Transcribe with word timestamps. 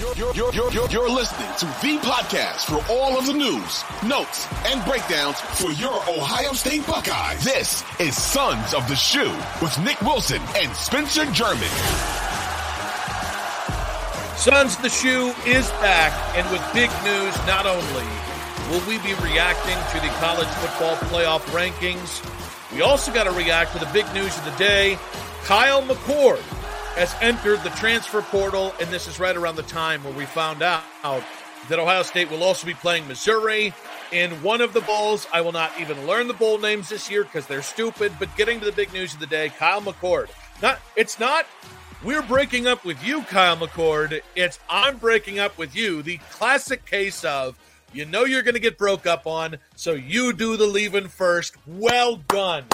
You're, 0.00 0.14
you're, 0.32 0.54
you're, 0.54 0.88
you're, 0.88 1.10
listening 1.10 1.50
to 1.58 1.66
the 1.66 1.98
podcast 2.00 2.64
for 2.64 2.82
all 2.90 3.18
of 3.18 3.26
the 3.26 3.34
news, 3.34 3.84
notes, 4.02 4.48
and 4.64 4.82
breakdowns 4.86 5.38
for 5.38 5.72
your 5.72 5.92
Ohio 6.08 6.54
State 6.54 6.86
Buckeyes. 6.86 7.44
This 7.44 7.84
is 8.00 8.16
Sons 8.16 8.72
of 8.72 8.88
the 8.88 8.96
Shoe 8.96 9.36
with 9.60 9.78
Nick 9.84 10.00
Wilson 10.00 10.40
and 10.56 10.74
Spencer 10.74 11.26
German. 11.32 11.68
Sons 14.38 14.76
of 14.76 14.80
the 14.80 14.88
Shoe 14.88 15.34
is 15.44 15.68
back, 15.82 16.14
and 16.34 16.50
with 16.50 16.62
big 16.72 16.88
news, 17.04 17.36
not 17.46 17.66
only 17.66 18.08
will 18.70 18.80
we 18.88 18.96
be 19.04 19.12
reacting 19.22 19.76
to 19.92 20.00
the 20.00 20.10
college 20.14 20.48
football 20.48 20.96
playoff 21.12 21.42
rankings, 21.52 22.24
we 22.74 22.80
also 22.80 23.12
got 23.12 23.24
to 23.24 23.32
react 23.32 23.74
to 23.74 23.78
the 23.78 23.90
big 23.92 24.06
news 24.14 24.34
of 24.38 24.46
the 24.46 24.56
day. 24.56 24.98
Kyle 25.44 25.82
McCord 25.82 26.42
has 26.96 27.14
entered 27.20 27.62
the 27.62 27.70
transfer 27.70 28.22
portal, 28.22 28.74
and 28.80 28.90
this 28.90 29.06
is 29.06 29.18
right 29.18 29.36
around 29.36 29.56
the 29.56 29.62
time 29.62 30.02
where 30.04 30.12
we 30.12 30.26
found 30.26 30.62
out 30.62 30.82
that 31.68 31.78
Ohio 31.78 32.02
State 32.02 32.30
will 32.30 32.42
also 32.42 32.66
be 32.66 32.74
playing 32.74 33.06
Missouri 33.06 33.72
in 34.12 34.30
one 34.42 34.60
of 34.60 34.72
the 34.72 34.80
bowls. 34.82 35.26
I 35.32 35.40
will 35.40 35.52
not 35.52 35.72
even 35.80 36.06
learn 36.06 36.28
the 36.28 36.34
bowl 36.34 36.58
names 36.58 36.88
this 36.88 37.10
year 37.10 37.24
because 37.24 37.46
they're 37.46 37.62
stupid. 37.62 38.12
But 38.18 38.34
getting 38.36 38.58
to 38.60 38.66
the 38.66 38.72
big 38.72 38.92
news 38.92 39.14
of 39.14 39.20
the 39.20 39.26
day, 39.26 39.50
Kyle 39.50 39.80
McCord. 39.80 40.30
Not 40.62 40.80
it's 40.96 41.18
not 41.18 41.46
we're 42.02 42.22
breaking 42.22 42.66
up 42.66 42.84
with 42.84 43.04
you, 43.06 43.22
Kyle 43.22 43.56
McCord. 43.56 44.20
It's 44.34 44.58
I'm 44.68 44.96
breaking 44.96 45.38
up 45.38 45.56
with 45.58 45.76
you. 45.76 46.02
The 46.02 46.18
classic 46.30 46.86
case 46.86 47.24
of 47.24 47.58
you 47.92 48.04
know 48.04 48.24
you're 48.24 48.42
going 48.42 48.54
to 48.54 48.60
get 48.60 48.78
broke 48.78 49.06
up 49.06 49.26
on, 49.26 49.58
so 49.76 49.92
you 49.92 50.32
do 50.32 50.56
the 50.56 50.66
leaving 50.66 51.08
first. 51.08 51.56
Well 51.66 52.16
done. 52.16 52.64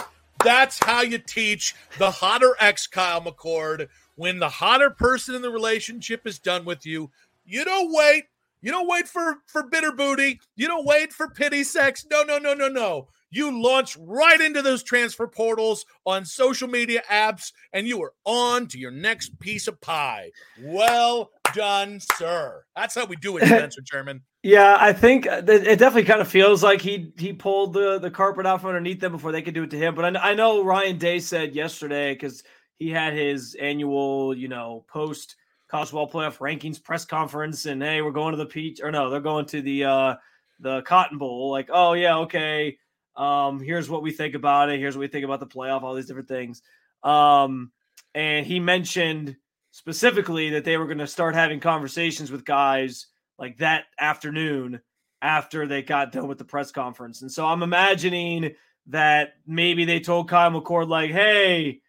That's 0.44 0.82
how 0.84 1.00
you 1.00 1.18
teach 1.18 1.74
the 1.98 2.10
hotter 2.10 2.54
ex 2.60 2.86
Kyle 2.86 3.20
McCord 3.20 3.88
when 4.16 4.38
the 4.38 4.48
hotter 4.48 4.90
person 4.90 5.34
in 5.34 5.42
the 5.42 5.50
relationship 5.50 6.26
is 6.26 6.38
done 6.38 6.64
with 6.64 6.84
you, 6.84 7.10
you 7.44 7.64
don't 7.64 7.92
wait. 7.92 8.24
You 8.62 8.72
don't 8.72 8.88
wait 8.88 9.06
for 9.06 9.36
for 9.46 9.62
bitter 9.64 9.92
booty. 9.92 10.40
You 10.56 10.66
don't 10.66 10.84
wait 10.84 11.12
for 11.12 11.28
pity 11.28 11.62
sex. 11.62 12.04
No, 12.10 12.24
no, 12.24 12.38
no, 12.38 12.54
no, 12.54 12.68
no. 12.68 13.08
You 13.30 13.62
launch 13.62 13.96
right 14.00 14.40
into 14.40 14.62
those 14.62 14.82
transfer 14.82 15.26
portals 15.26 15.84
on 16.06 16.24
social 16.24 16.68
media 16.68 17.02
apps, 17.10 17.52
and 17.72 17.86
you 17.86 18.02
are 18.02 18.12
on 18.24 18.66
to 18.68 18.78
your 18.78 18.90
next 18.90 19.38
piece 19.40 19.68
of 19.68 19.80
pie. 19.80 20.30
Well 20.62 21.30
done, 21.52 22.00
sir. 22.16 22.64
That's 22.74 22.94
how 22.94 23.04
we 23.04 23.16
do 23.16 23.36
it, 23.36 23.42
Spencer 23.46 23.82
German. 23.82 24.22
Yeah, 24.42 24.76
I 24.78 24.92
think 24.92 25.26
it 25.26 25.44
definitely 25.44 26.04
kind 26.04 26.20
of 26.20 26.28
feels 26.28 26.62
like 26.62 26.80
he 26.80 27.12
he 27.18 27.32
pulled 27.32 27.72
the 27.72 27.98
the 27.98 28.10
carpet 28.10 28.46
out 28.46 28.60
from 28.60 28.68
underneath 28.70 29.00
them 29.00 29.12
before 29.12 29.32
they 29.32 29.42
could 29.42 29.54
do 29.54 29.64
it 29.64 29.70
to 29.70 29.78
him. 29.78 29.94
But 29.94 30.16
I, 30.16 30.30
I 30.30 30.34
know 30.34 30.62
Ryan 30.62 30.98
Day 30.98 31.18
said 31.18 31.54
yesterday 31.54 32.14
because 32.14 32.44
he 32.78 32.90
had 32.90 33.14
his 33.14 33.54
annual, 33.54 34.36
you 34.36 34.48
know, 34.48 34.84
post 34.88 35.36
college 35.68 35.90
ball 35.90 36.10
playoff 36.10 36.38
rankings 36.38 36.82
press 36.82 37.04
conference, 37.04 37.66
and 37.66 37.82
hey, 37.82 38.02
we're 38.02 38.10
going 38.10 38.32
to 38.32 38.38
the 38.38 38.46
peach, 38.46 38.80
or 38.82 38.90
no, 38.90 39.10
they're 39.10 39.20
going 39.20 39.46
to 39.46 39.60
the 39.62 39.84
uh 39.84 40.14
the 40.60 40.82
Cotton 40.82 41.18
Bowl. 41.18 41.50
Like, 41.50 41.68
oh 41.72 41.94
yeah, 41.94 42.18
okay. 42.18 42.78
Um, 43.16 43.60
here's 43.60 43.88
what 43.88 44.02
we 44.02 44.10
think 44.10 44.34
about 44.34 44.68
it. 44.70 44.78
Here's 44.78 44.96
what 44.96 45.00
we 45.00 45.08
think 45.08 45.24
about 45.24 45.40
the 45.40 45.46
playoff. 45.46 45.82
All 45.82 45.94
these 45.94 46.06
different 46.06 46.28
things. 46.28 46.62
Um, 47.02 47.72
and 48.14 48.46
he 48.46 48.60
mentioned 48.60 49.36
specifically 49.70 50.50
that 50.50 50.64
they 50.64 50.76
were 50.76 50.86
going 50.86 50.98
to 50.98 51.06
start 51.06 51.34
having 51.34 51.60
conversations 51.60 52.30
with 52.30 52.44
guys 52.44 53.06
like 53.38 53.58
that 53.58 53.84
afternoon 53.98 54.80
after 55.22 55.66
they 55.66 55.82
got 55.82 56.12
done 56.12 56.28
with 56.28 56.38
the 56.38 56.44
press 56.44 56.70
conference. 56.70 57.22
And 57.22 57.30
so 57.30 57.46
I'm 57.46 57.62
imagining 57.62 58.54
that 58.86 59.34
maybe 59.46 59.84
they 59.84 60.00
told 60.00 60.28
Kyle 60.28 60.50
McCord 60.50 60.88
like, 60.88 61.10
"Hey, 61.10 61.80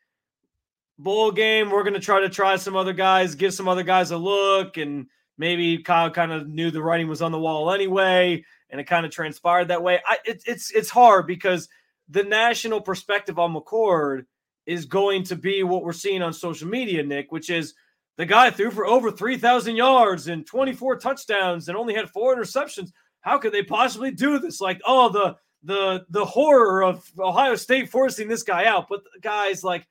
bowl 0.99 1.31
game. 1.31 1.69
We're 1.69 1.83
going 1.83 1.93
to 1.93 1.99
try 1.99 2.21
to 2.21 2.29
try 2.29 2.55
some 2.55 2.75
other 2.75 2.93
guys, 2.93 3.35
give 3.35 3.53
some 3.53 3.67
other 3.67 3.83
guys 3.83 4.11
a 4.11 4.17
look. 4.17 4.77
And 4.77 5.07
maybe 5.37 5.79
Kyle 5.79 6.09
kind 6.09 6.31
of 6.31 6.47
knew 6.47 6.71
the 6.71 6.81
writing 6.81 7.07
was 7.07 7.21
on 7.21 7.31
the 7.31 7.39
wall 7.39 7.71
anyway. 7.71 8.43
And 8.69 8.81
it 8.81 8.85
kind 8.85 9.05
of 9.05 9.11
transpired 9.11 9.69
that 9.69 9.83
way. 9.83 9.99
I, 10.05 10.17
it, 10.25 10.43
it's, 10.45 10.71
it's 10.71 10.89
hard 10.89 11.27
because 11.27 11.69
the 12.09 12.23
national 12.23 12.81
perspective 12.81 13.39
on 13.39 13.53
McCord 13.53 14.25
is 14.65 14.85
going 14.85 15.23
to 15.23 15.35
be 15.35 15.63
what 15.63 15.83
we're 15.83 15.93
seeing 15.93 16.21
on 16.21 16.33
social 16.33 16.67
media, 16.67 17.03
Nick, 17.03 17.31
which 17.31 17.49
is 17.49 17.73
the 18.17 18.25
guy 18.25 18.49
threw 18.49 18.71
for 18.71 18.85
over 18.85 19.11
3,000 19.11 19.75
yards 19.75 20.27
and 20.27 20.45
24 20.45 20.97
touchdowns 20.97 21.69
and 21.69 21.77
only 21.77 21.93
had 21.93 22.09
four 22.09 22.35
interceptions. 22.35 22.91
How 23.21 23.37
could 23.37 23.53
they 23.53 23.63
possibly 23.63 24.11
do 24.11 24.39
this? 24.39 24.59
Like, 24.59 24.81
oh, 24.85 25.09
the, 25.09 25.35
the, 25.63 26.05
the 26.09 26.25
horror 26.25 26.83
of 26.83 27.09
Ohio 27.17 27.55
State 27.55 27.89
forcing 27.89 28.27
this 28.27 28.43
guy 28.43 28.65
out. 28.65 28.87
But 28.89 29.01
guys, 29.21 29.63
like, 29.63 29.87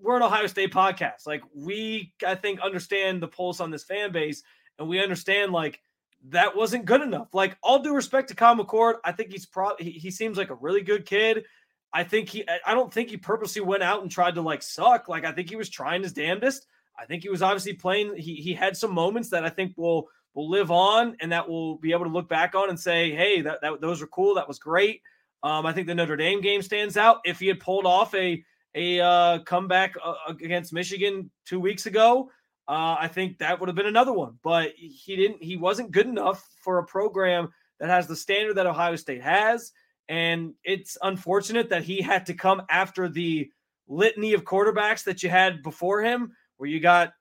we're 0.00 0.16
an 0.16 0.22
Ohio 0.22 0.46
State 0.46 0.72
podcast. 0.72 1.26
Like 1.26 1.42
we, 1.54 2.12
I 2.26 2.34
think, 2.34 2.60
understand 2.60 3.22
the 3.22 3.28
pulse 3.28 3.60
on 3.60 3.70
this 3.70 3.84
fan 3.84 4.12
base, 4.12 4.42
and 4.78 4.88
we 4.88 5.02
understand 5.02 5.52
like 5.52 5.80
that 6.28 6.56
wasn't 6.56 6.84
good 6.84 7.02
enough. 7.02 7.28
Like 7.32 7.56
all 7.62 7.80
due 7.80 7.94
respect 7.94 8.28
to 8.28 8.34
Kyle 8.34 8.56
McCord, 8.56 8.94
I 9.04 9.12
think 9.12 9.30
he's 9.30 9.46
probably 9.46 9.90
He, 9.90 9.98
he 9.98 10.10
seems 10.10 10.38
like 10.38 10.50
a 10.50 10.54
really 10.56 10.82
good 10.82 11.06
kid. 11.06 11.44
I 11.92 12.04
think 12.04 12.28
he. 12.28 12.44
I 12.66 12.74
don't 12.74 12.92
think 12.92 13.10
he 13.10 13.16
purposely 13.16 13.62
went 13.62 13.82
out 13.82 14.02
and 14.02 14.10
tried 14.10 14.34
to 14.34 14.42
like 14.42 14.62
suck. 14.62 15.08
Like 15.08 15.24
I 15.24 15.32
think 15.32 15.48
he 15.48 15.56
was 15.56 15.70
trying 15.70 16.02
his 16.02 16.12
damnedest. 16.12 16.66
I 16.98 17.04
think 17.06 17.22
he 17.22 17.28
was 17.28 17.42
obviously 17.42 17.74
playing. 17.74 18.16
He 18.16 18.36
he 18.36 18.52
had 18.52 18.76
some 18.76 18.92
moments 18.92 19.30
that 19.30 19.44
I 19.44 19.48
think 19.48 19.72
will 19.76 20.08
will 20.34 20.50
live 20.50 20.70
on 20.70 21.16
and 21.20 21.32
that 21.32 21.48
we'll 21.48 21.76
be 21.76 21.92
able 21.92 22.04
to 22.04 22.10
look 22.10 22.28
back 22.28 22.54
on 22.54 22.68
and 22.68 22.78
say, 22.78 23.10
hey, 23.12 23.40
that, 23.40 23.60
that 23.62 23.80
those 23.80 24.02
are 24.02 24.06
cool. 24.06 24.34
That 24.34 24.46
was 24.46 24.58
great. 24.58 25.00
Um, 25.42 25.66
I 25.66 25.72
think 25.72 25.86
the 25.86 25.94
Notre 25.94 26.16
Dame 26.16 26.40
game 26.40 26.62
stands 26.62 26.96
out. 26.96 27.18
If 27.24 27.38
he 27.40 27.46
had 27.46 27.60
pulled 27.60 27.86
off 27.86 28.14
a 28.14 28.42
a 28.74 29.00
uh, 29.00 29.38
comeback 29.40 29.94
uh, 30.02 30.14
against 30.28 30.72
Michigan 30.72 31.30
two 31.46 31.60
weeks 31.60 31.86
ago, 31.86 32.30
uh, 32.68 32.96
I 33.00 33.08
think 33.08 33.38
that 33.38 33.58
would 33.58 33.68
have 33.68 33.76
been 33.76 33.86
another 33.86 34.12
one. 34.12 34.38
But 34.42 34.72
he 34.76 35.16
didn't. 35.16 35.42
He 35.42 35.56
wasn't 35.56 35.90
good 35.90 36.06
enough 36.06 36.46
for 36.62 36.78
a 36.78 36.84
program 36.84 37.50
that 37.80 37.88
has 37.88 38.06
the 38.06 38.16
standard 38.16 38.54
that 38.54 38.66
Ohio 38.66 38.96
State 38.96 39.22
has, 39.22 39.72
and 40.08 40.54
it's 40.64 40.98
unfortunate 41.02 41.70
that 41.70 41.84
he 41.84 42.02
had 42.02 42.26
to 42.26 42.34
come 42.34 42.62
after 42.68 43.08
the 43.08 43.50
litany 43.88 44.34
of 44.34 44.44
quarterbacks 44.44 45.04
that 45.04 45.22
you 45.22 45.30
had 45.30 45.62
before 45.62 46.02
him, 46.02 46.32
where 46.58 46.68
you 46.68 46.78
got 46.78 47.12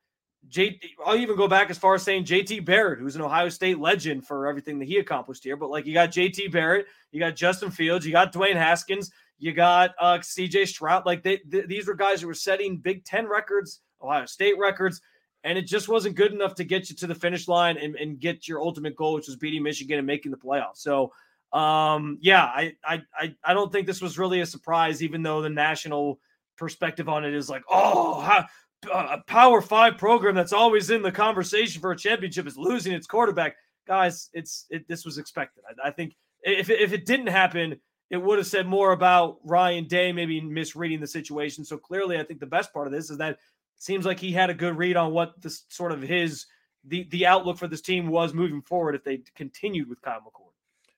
J. 0.50 0.80
I'll 1.06 1.16
even 1.16 1.36
go 1.36 1.48
back 1.48 1.70
as 1.70 1.78
far 1.78 1.96
as 1.96 2.04
saying 2.04 2.26
JT 2.26 2.66
Barrett, 2.66 3.00
who's 3.00 3.16
an 3.16 3.22
Ohio 3.22 3.50
State 3.50 3.80
legend 3.80 4.28
for 4.28 4.48
everything 4.48 4.80
that 4.80 4.88
he 4.88 4.98
accomplished 4.98 5.44
here. 5.44 5.56
But 5.56 5.70
like 5.70 5.86
you 5.86 5.94
got 5.94 6.12
JT 6.12 6.52
Barrett, 6.52 6.88
you 7.12 7.20
got 7.20 7.36
Justin 7.36 7.72
Fields, 7.72 8.06
you 8.06 8.12
got 8.12 8.34
Dwayne 8.34 8.56
Haskins, 8.56 9.12
you 9.40 9.54
got 9.54 9.92
uh, 10.00 10.18
CJ 10.20 10.68
Stroud. 10.68 11.06
Like 11.06 11.24
they, 11.24 11.38
th- 11.38 11.68
these 11.68 11.88
were 11.88 11.94
guys 11.94 12.22
who 12.22 12.28
were 12.28 12.34
setting 12.34 12.78
Big 12.78 13.06
Ten 13.06 13.28
records, 13.28 13.82
Ohio 14.02 14.26
State 14.26 14.58
records, 14.58 15.02
and 15.44 15.58
it 15.58 15.68
just 15.68 15.88
wasn't 15.88 16.16
good 16.16 16.34
enough 16.34 16.56
to 16.56 16.64
get 16.64 16.90
you 16.90 16.96
to 16.98 17.08
the 17.08 17.16
finish 17.16 17.48
line 17.48 17.78
and, 17.78 17.96
and 17.96 18.20
get 18.20 18.48
your 18.48 18.62
ultimate 18.62 18.96
goal, 18.96 19.14
which 19.14 19.28
was 19.28 19.36
beating 19.36 19.64
Michigan 19.64 19.98
and 19.98 20.08
making 20.08 20.32
the 20.32 20.38
playoffs. 20.38 20.78
So, 20.78 21.12
um, 21.54 22.18
yeah, 22.22 22.44
I, 22.44 22.74
I, 22.84 23.02
I, 23.16 23.36
I 23.44 23.54
don't 23.54 23.72
think 23.72 23.88
this 23.88 24.02
was 24.02 24.18
really 24.18 24.42
a 24.42 24.46
surprise, 24.46 25.02
even 25.02 25.24
though 25.24 25.42
the 25.42 25.50
national 25.50 26.20
perspective 26.58 27.08
on 27.08 27.24
it 27.24 27.34
is 27.34 27.50
like, 27.50 27.64
oh, 27.70 28.20
how, 28.20 28.46
a 28.94 29.20
Power 29.26 29.62
Five 29.62 29.98
program 29.98 30.36
that's 30.36 30.54
always 30.54 30.90
in 30.90 31.02
the 31.02 31.12
conversation 31.12 31.82
for 31.82 31.92
a 31.92 31.98
championship 31.98 32.48
is 32.48 32.58
losing 32.58 32.94
its 32.94 33.08
quarterback. 33.08 33.56
Guys, 33.88 34.30
it's 34.34 34.66
it, 34.70 34.88
this 34.88 35.06
was 35.06 35.18
expected. 35.18 35.64
I, 35.68 35.88
I 35.88 35.92
think 35.92 36.16
if 36.44 36.70
if 36.70 36.94
it 36.94 37.06
didn't 37.06 37.28
happen 37.28 37.80
it 38.10 38.18
would 38.18 38.38
have 38.38 38.48
said 38.48 38.68
more 38.68 38.92
about 38.92 39.38
Ryan 39.44 39.86
Day 39.86 40.12
maybe 40.12 40.40
misreading 40.40 41.00
the 41.00 41.08
situation. 41.08 41.66
So 41.66 41.78
clearly, 41.78 42.20
I 42.20 42.24
think 42.24 42.40
the 42.40 42.46
best 42.46 42.74
part 42.74 42.88
of 42.88 42.94
this 42.94 43.10
is 43.10 43.18
that 43.18 43.38
seems 43.78 44.06
like 44.06 44.20
he 44.20 44.32
had 44.32 44.50
a 44.50 44.54
good 44.54 44.78
read 44.78 44.96
on 44.96 45.12
what 45.12 45.42
this 45.42 45.64
sort 45.70 45.92
of 45.92 46.02
his 46.02 46.46
the 46.86 47.08
the 47.12 47.26
outlook 47.26 47.58
for 47.58 47.68
this 47.68 47.82
team 47.82 48.08
was 48.08 48.34
moving 48.34 48.62
forward 48.62 48.96
if 48.96 49.04
they 49.04 49.22
continued 49.36 49.90
with 49.90 50.02
Kyle 50.02 50.22
McCord. 50.22 50.47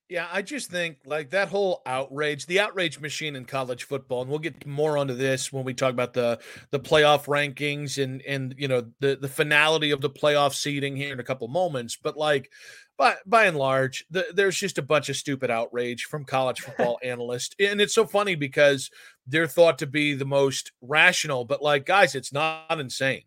Yeah, 0.09 0.27
I 0.31 0.41
just 0.41 0.71
think 0.71 0.97
like 1.05 1.29
that 1.29 1.49
whole 1.49 1.83
outrage, 1.85 2.47
the 2.47 2.59
outrage 2.59 2.99
machine 2.99 3.35
in 3.35 3.45
college 3.45 3.83
football, 3.83 4.21
and 4.21 4.29
we'll 4.29 4.39
get 4.39 4.65
more 4.65 4.97
onto 4.97 5.13
this 5.13 5.53
when 5.53 5.63
we 5.63 5.75
talk 5.75 5.91
about 5.91 6.13
the 6.13 6.39
the 6.71 6.79
playoff 6.79 7.25
rankings 7.25 8.03
and 8.03 8.23
and 8.23 8.55
you 8.57 8.67
know 8.67 8.87
the 9.01 9.17
the 9.21 9.27
finality 9.27 9.91
of 9.91 10.01
the 10.01 10.09
playoff 10.09 10.55
seeding 10.55 10.95
here 10.95 11.13
in 11.13 11.19
a 11.19 11.23
couple 11.23 11.47
moments. 11.47 11.95
But 11.95 12.17
like 12.17 12.51
by 12.97 13.17
by 13.27 13.45
and 13.45 13.55
large, 13.55 14.03
the, 14.09 14.25
there's 14.33 14.57
just 14.57 14.79
a 14.79 14.81
bunch 14.81 15.09
of 15.09 15.15
stupid 15.15 15.51
outrage 15.51 16.05
from 16.05 16.25
college 16.25 16.61
football 16.61 16.97
analysts, 17.03 17.55
and 17.59 17.79
it's 17.79 17.93
so 17.93 18.07
funny 18.07 18.33
because 18.33 18.89
they're 19.27 19.45
thought 19.45 19.77
to 19.77 19.85
be 19.87 20.15
the 20.15 20.25
most 20.25 20.71
rational, 20.81 21.45
but 21.45 21.61
like 21.61 21.85
guys, 21.85 22.15
it's 22.15 22.33
not 22.33 22.79
insane. 22.79 23.21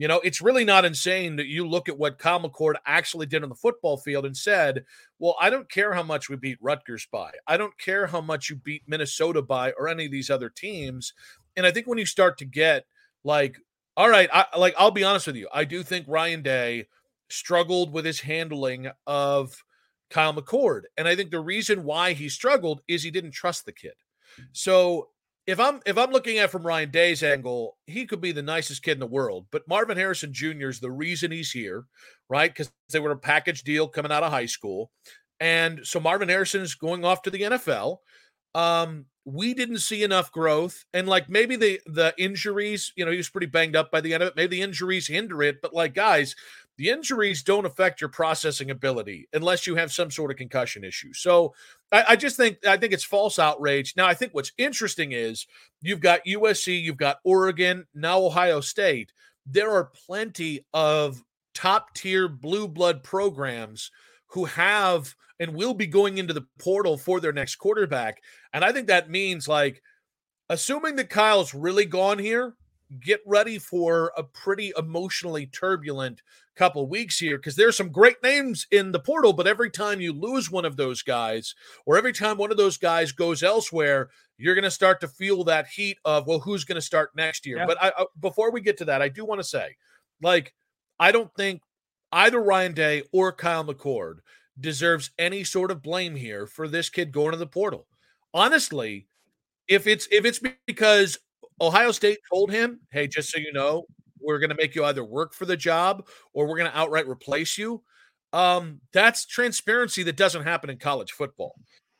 You 0.00 0.08
know, 0.08 0.18
it's 0.20 0.40
really 0.40 0.64
not 0.64 0.86
insane 0.86 1.36
that 1.36 1.46
you 1.46 1.68
look 1.68 1.86
at 1.86 1.98
what 1.98 2.16
Kyle 2.16 2.40
McCord 2.40 2.76
actually 2.86 3.26
did 3.26 3.42
on 3.42 3.50
the 3.50 3.54
football 3.54 3.98
field 3.98 4.24
and 4.24 4.34
said, 4.34 4.86
"Well, 5.18 5.36
I 5.38 5.50
don't 5.50 5.70
care 5.70 5.92
how 5.92 6.02
much 6.02 6.30
we 6.30 6.36
beat 6.36 6.56
Rutgers 6.58 7.06
by. 7.12 7.32
I 7.46 7.58
don't 7.58 7.76
care 7.76 8.06
how 8.06 8.22
much 8.22 8.48
you 8.48 8.56
beat 8.56 8.82
Minnesota 8.86 9.42
by 9.42 9.72
or 9.72 9.88
any 9.88 10.06
of 10.06 10.10
these 10.10 10.30
other 10.30 10.48
teams." 10.48 11.12
And 11.54 11.66
I 11.66 11.70
think 11.70 11.86
when 11.86 11.98
you 11.98 12.06
start 12.06 12.38
to 12.38 12.46
get 12.46 12.86
like, 13.24 13.58
all 13.94 14.08
right, 14.08 14.30
I, 14.32 14.46
like 14.56 14.74
I'll 14.78 14.90
be 14.90 15.04
honest 15.04 15.26
with 15.26 15.36
you, 15.36 15.48
I 15.52 15.64
do 15.64 15.82
think 15.82 16.06
Ryan 16.08 16.40
Day 16.40 16.86
struggled 17.28 17.92
with 17.92 18.06
his 18.06 18.20
handling 18.20 18.90
of 19.06 19.62
Kyle 20.08 20.32
McCord. 20.32 20.84
And 20.96 21.08
I 21.08 21.14
think 21.14 21.30
the 21.30 21.40
reason 21.40 21.84
why 21.84 22.14
he 22.14 22.30
struggled 22.30 22.80
is 22.88 23.02
he 23.02 23.10
didn't 23.10 23.32
trust 23.32 23.66
the 23.66 23.72
kid. 23.72 23.92
So 24.52 25.09
if 25.50 25.58
I'm 25.58 25.80
if 25.84 25.98
I'm 25.98 26.12
looking 26.12 26.38
at 26.38 26.50
from 26.50 26.66
Ryan 26.66 26.90
Day's 26.90 27.22
angle, 27.22 27.76
he 27.86 28.06
could 28.06 28.20
be 28.20 28.30
the 28.30 28.42
nicest 28.42 28.82
kid 28.82 28.92
in 28.92 29.00
the 29.00 29.06
world, 29.06 29.46
but 29.50 29.66
Marvin 29.66 29.96
Harrison 29.96 30.32
Jr. 30.32 30.68
is 30.68 30.78
the 30.78 30.92
reason 30.92 31.32
he's 31.32 31.50
here, 31.50 31.86
right? 32.28 32.50
Because 32.52 32.70
they 32.92 33.00
were 33.00 33.10
a 33.10 33.18
package 33.18 33.62
deal 33.62 33.88
coming 33.88 34.12
out 34.12 34.22
of 34.22 34.30
high 34.30 34.46
school, 34.46 34.92
and 35.40 35.80
so 35.82 35.98
Marvin 35.98 36.28
Harrison 36.28 36.60
is 36.60 36.76
going 36.76 37.04
off 37.04 37.22
to 37.22 37.30
the 37.30 37.42
NFL. 37.42 37.98
Um, 38.54 39.06
we 39.24 39.52
didn't 39.54 39.78
see 39.78 40.04
enough 40.04 40.30
growth, 40.30 40.84
and 40.94 41.08
like 41.08 41.28
maybe 41.28 41.56
the 41.56 41.80
the 41.86 42.14
injuries, 42.16 42.92
you 42.96 43.04
know, 43.04 43.10
he 43.10 43.16
was 43.16 43.28
pretty 43.28 43.48
banged 43.48 43.74
up 43.74 43.90
by 43.90 44.00
the 44.00 44.14
end 44.14 44.22
of 44.22 44.28
it. 44.28 44.36
Maybe 44.36 44.56
the 44.56 44.62
injuries 44.62 45.08
hinder 45.08 45.42
it, 45.42 45.60
but 45.60 45.74
like 45.74 45.94
guys, 45.94 46.36
the 46.80 46.88
injuries 46.88 47.42
don't 47.42 47.66
affect 47.66 48.00
your 48.00 48.08
processing 48.08 48.70
ability 48.70 49.28
unless 49.34 49.66
you 49.66 49.76
have 49.76 49.92
some 49.92 50.10
sort 50.10 50.30
of 50.30 50.38
concussion 50.38 50.82
issue. 50.82 51.12
So 51.12 51.52
I, 51.92 52.04
I, 52.08 52.16
just 52.16 52.38
think 52.38 52.66
I 52.66 52.78
think 52.78 52.94
it's 52.94 53.04
false 53.04 53.38
outrage. 53.38 53.92
Now 53.98 54.06
I 54.06 54.14
think 54.14 54.32
what's 54.32 54.52
interesting 54.56 55.12
is 55.12 55.46
you've 55.82 56.00
got 56.00 56.24
USC, 56.24 56.82
you've 56.82 56.96
got 56.96 57.18
Oregon, 57.22 57.84
now 57.94 58.18
Ohio 58.22 58.62
State. 58.62 59.12
There 59.44 59.70
are 59.70 59.92
plenty 60.06 60.64
of 60.72 61.22
top 61.52 61.92
tier 61.92 62.28
blue 62.28 62.66
blood 62.66 63.02
programs 63.02 63.90
who 64.28 64.46
have 64.46 65.14
and 65.38 65.54
will 65.54 65.74
be 65.74 65.86
going 65.86 66.16
into 66.16 66.32
the 66.32 66.46
portal 66.58 66.96
for 66.96 67.20
their 67.20 67.34
next 67.34 67.56
quarterback. 67.56 68.22
And 68.54 68.64
I 68.64 68.72
think 68.72 68.86
that 68.86 69.10
means 69.10 69.46
like 69.46 69.82
assuming 70.48 70.96
that 70.96 71.10
Kyle's 71.10 71.52
really 71.52 71.84
gone 71.84 72.18
here, 72.18 72.54
get 72.98 73.20
ready 73.24 73.58
for 73.58 74.12
a 74.16 74.22
pretty 74.22 74.72
emotionally 74.76 75.46
turbulent 75.46 76.22
couple 76.56 76.86
weeks 76.88 77.18
here 77.18 77.38
because 77.38 77.56
there's 77.56 77.76
some 77.76 77.90
great 77.90 78.22
names 78.22 78.66
in 78.70 78.92
the 78.92 78.98
portal 78.98 79.32
but 79.32 79.46
every 79.46 79.70
time 79.70 80.00
you 80.00 80.12
lose 80.12 80.50
one 80.50 80.64
of 80.64 80.76
those 80.76 81.00
guys 81.00 81.54
or 81.86 81.96
every 81.96 82.12
time 82.12 82.36
one 82.36 82.50
of 82.50 82.56
those 82.56 82.76
guys 82.76 83.12
goes 83.12 83.42
elsewhere 83.42 84.10
you're 84.36 84.54
going 84.54 84.62
to 84.64 84.70
start 84.70 85.00
to 85.00 85.08
feel 85.08 85.44
that 85.44 85.68
heat 85.68 85.96
of 86.04 86.26
well 86.26 86.40
who's 86.40 86.64
going 86.64 86.74
to 86.74 86.82
start 86.82 87.12
next 87.14 87.46
year 87.46 87.58
yeah. 87.58 87.66
but 87.66 87.80
I, 87.80 87.92
I, 87.96 88.06
before 88.20 88.50
we 88.50 88.60
get 88.60 88.76
to 88.78 88.84
that 88.86 89.00
i 89.00 89.08
do 89.08 89.24
want 89.24 89.40
to 89.40 89.46
say 89.46 89.76
like 90.20 90.52
i 90.98 91.12
don't 91.12 91.32
think 91.34 91.62
either 92.12 92.42
ryan 92.42 92.74
day 92.74 93.04
or 93.12 93.32
kyle 93.32 93.64
mccord 93.64 94.16
deserves 94.58 95.12
any 95.18 95.44
sort 95.44 95.70
of 95.70 95.82
blame 95.82 96.16
here 96.16 96.46
for 96.46 96.68
this 96.68 96.90
kid 96.90 97.12
going 97.12 97.30
to 97.30 97.38
the 97.38 97.46
portal 97.46 97.86
honestly 98.34 99.06
if 99.66 99.86
it's 99.86 100.08
if 100.10 100.26
it's 100.26 100.40
because 100.66 101.16
Ohio 101.60 101.92
State 101.92 102.18
told 102.32 102.50
him, 102.50 102.80
hey, 102.90 103.06
just 103.06 103.30
so 103.30 103.38
you 103.38 103.52
know, 103.52 103.84
we're 104.20 104.38
going 104.38 104.50
to 104.50 104.56
make 104.56 104.74
you 104.74 104.84
either 104.84 105.04
work 105.04 105.34
for 105.34 105.46
the 105.46 105.56
job 105.56 106.06
or 106.32 106.46
we're 106.46 106.58
going 106.58 106.70
to 106.70 106.78
outright 106.78 107.08
replace 107.08 107.58
you. 107.58 107.82
Um, 108.32 108.80
that's 108.92 109.26
transparency 109.26 110.02
that 110.04 110.16
doesn't 110.16 110.44
happen 110.44 110.70
in 110.70 110.78
college 110.78 111.12
football. 111.12 111.54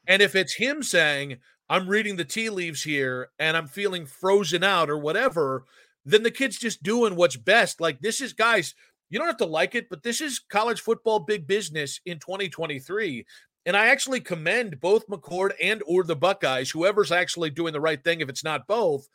And 0.06 0.22
if 0.22 0.34
it's 0.34 0.54
him 0.54 0.82
saying, 0.82 1.38
I'm 1.68 1.88
reading 1.88 2.16
the 2.16 2.24
tea 2.24 2.50
leaves 2.50 2.82
here 2.82 3.28
and 3.38 3.56
I'm 3.56 3.68
feeling 3.68 4.06
frozen 4.06 4.64
out 4.64 4.90
or 4.90 4.98
whatever, 4.98 5.64
then 6.04 6.22
the 6.22 6.30
kid's 6.30 6.58
just 6.58 6.82
doing 6.82 7.16
what's 7.16 7.36
best. 7.36 7.80
Like, 7.80 8.00
this 8.00 8.20
is, 8.20 8.32
guys, 8.32 8.74
you 9.08 9.18
don't 9.18 9.28
have 9.28 9.36
to 9.38 9.46
like 9.46 9.74
it, 9.74 9.88
but 9.90 10.02
this 10.02 10.20
is 10.20 10.38
college 10.38 10.80
football 10.80 11.20
big 11.20 11.46
business 11.46 12.00
in 12.06 12.18
2023. 12.18 13.24
And 13.66 13.76
I 13.76 13.88
actually 13.88 14.20
commend 14.20 14.80
both 14.80 15.06
McCord 15.08 15.50
and 15.62 15.82
or 15.86 16.04
the 16.04 16.16
Buckeyes, 16.16 16.70
whoever's 16.70 17.12
actually 17.12 17.50
doing 17.50 17.72
the 17.72 17.80
right 17.80 18.02
thing, 18.02 18.20
if 18.20 18.28
it's 18.28 18.44
not 18.44 18.66
both, 18.66 19.06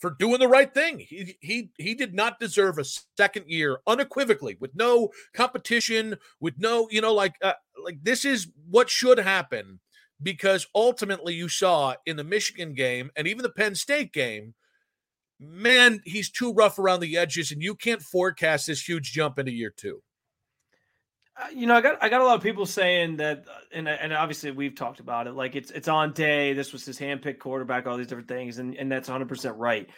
for 0.00 0.16
doing 0.18 0.40
the 0.40 0.48
right 0.48 0.72
thing. 0.72 0.98
He 0.98 1.36
he 1.40 1.70
he 1.76 1.94
did 1.94 2.14
not 2.14 2.40
deserve 2.40 2.78
a 2.78 2.84
second 3.16 3.46
year 3.48 3.78
unequivocally 3.86 4.56
with 4.58 4.74
no 4.74 5.10
competition, 5.34 6.16
with 6.40 6.54
no, 6.58 6.88
you 6.90 7.00
know, 7.00 7.14
like 7.14 7.34
uh, 7.42 7.52
like 7.84 7.98
this 8.02 8.24
is 8.24 8.48
what 8.68 8.90
should 8.90 9.18
happen 9.18 9.78
because 10.22 10.66
ultimately 10.74 11.34
you 11.34 11.48
saw 11.48 11.94
in 12.06 12.16
the 12.16 12.24
Michigan 12.24 12.74
game 12.74 13.10
and 13.16 13.26
even 13.26 13.42
the 13.42 13.50
Penn 13.50 13.74
State 13.74 14.12
game, 14.12 14.54
man, 15.38 16.00
he's 16.04 16.30
too 16.30 16.52
rough 16.52 16.78
around 16.78 17.00
the 17.00 17.16
edges 17.16 17.52
and 17.52 17.62
you 17.62 17.74
can't 17.74 18.02
forecast 18.02 18.66
this 18.66 18.86
huge 18.86 19.12
jump 19.12 19.38
into 19.38 19.52
year 19.52 19.72
2. 19.74 20.02
Uh, 21.40 21.46
you 21.54 21.66
know, 21.66 21.74
I 21.74 21.80
got 21.80 22.02
I 22.02 22.08
got 22.08 22.20
a 22.20 22.24
lot 22.24 22.36
of 22.36 22.42
people 22.42 22.66
saying 22.66 23.16
that, 23.16 23.44
uh, 23.48 23.60
and 23.72 23.88
and 23.88 24.12
obviously 24.12 24.50
we've 24.50 24.74
talked 24.74 25.00
about 25.00 25.26
it. 25.26 25.32
Like 25.32 25.56
it's 25.56 25.70
it's 25.70 25.88
on 25.88 26.12
day. 26.12 26.52
This 26.52 26.72
was 26.72 26.84
his 26.84 26.98
handpicked 26.98 27.38
quarterback. 27.38 27.86
All 27.86 27.96
these 27.96 28.08
different 28.08 28.28
things, 28.28 28.58
and 28.58 28.74
and 28.76 28.90
that's 28.90 29.08
100 29.08 29.28
percent 29.28 29.56
right. 29.56 29.88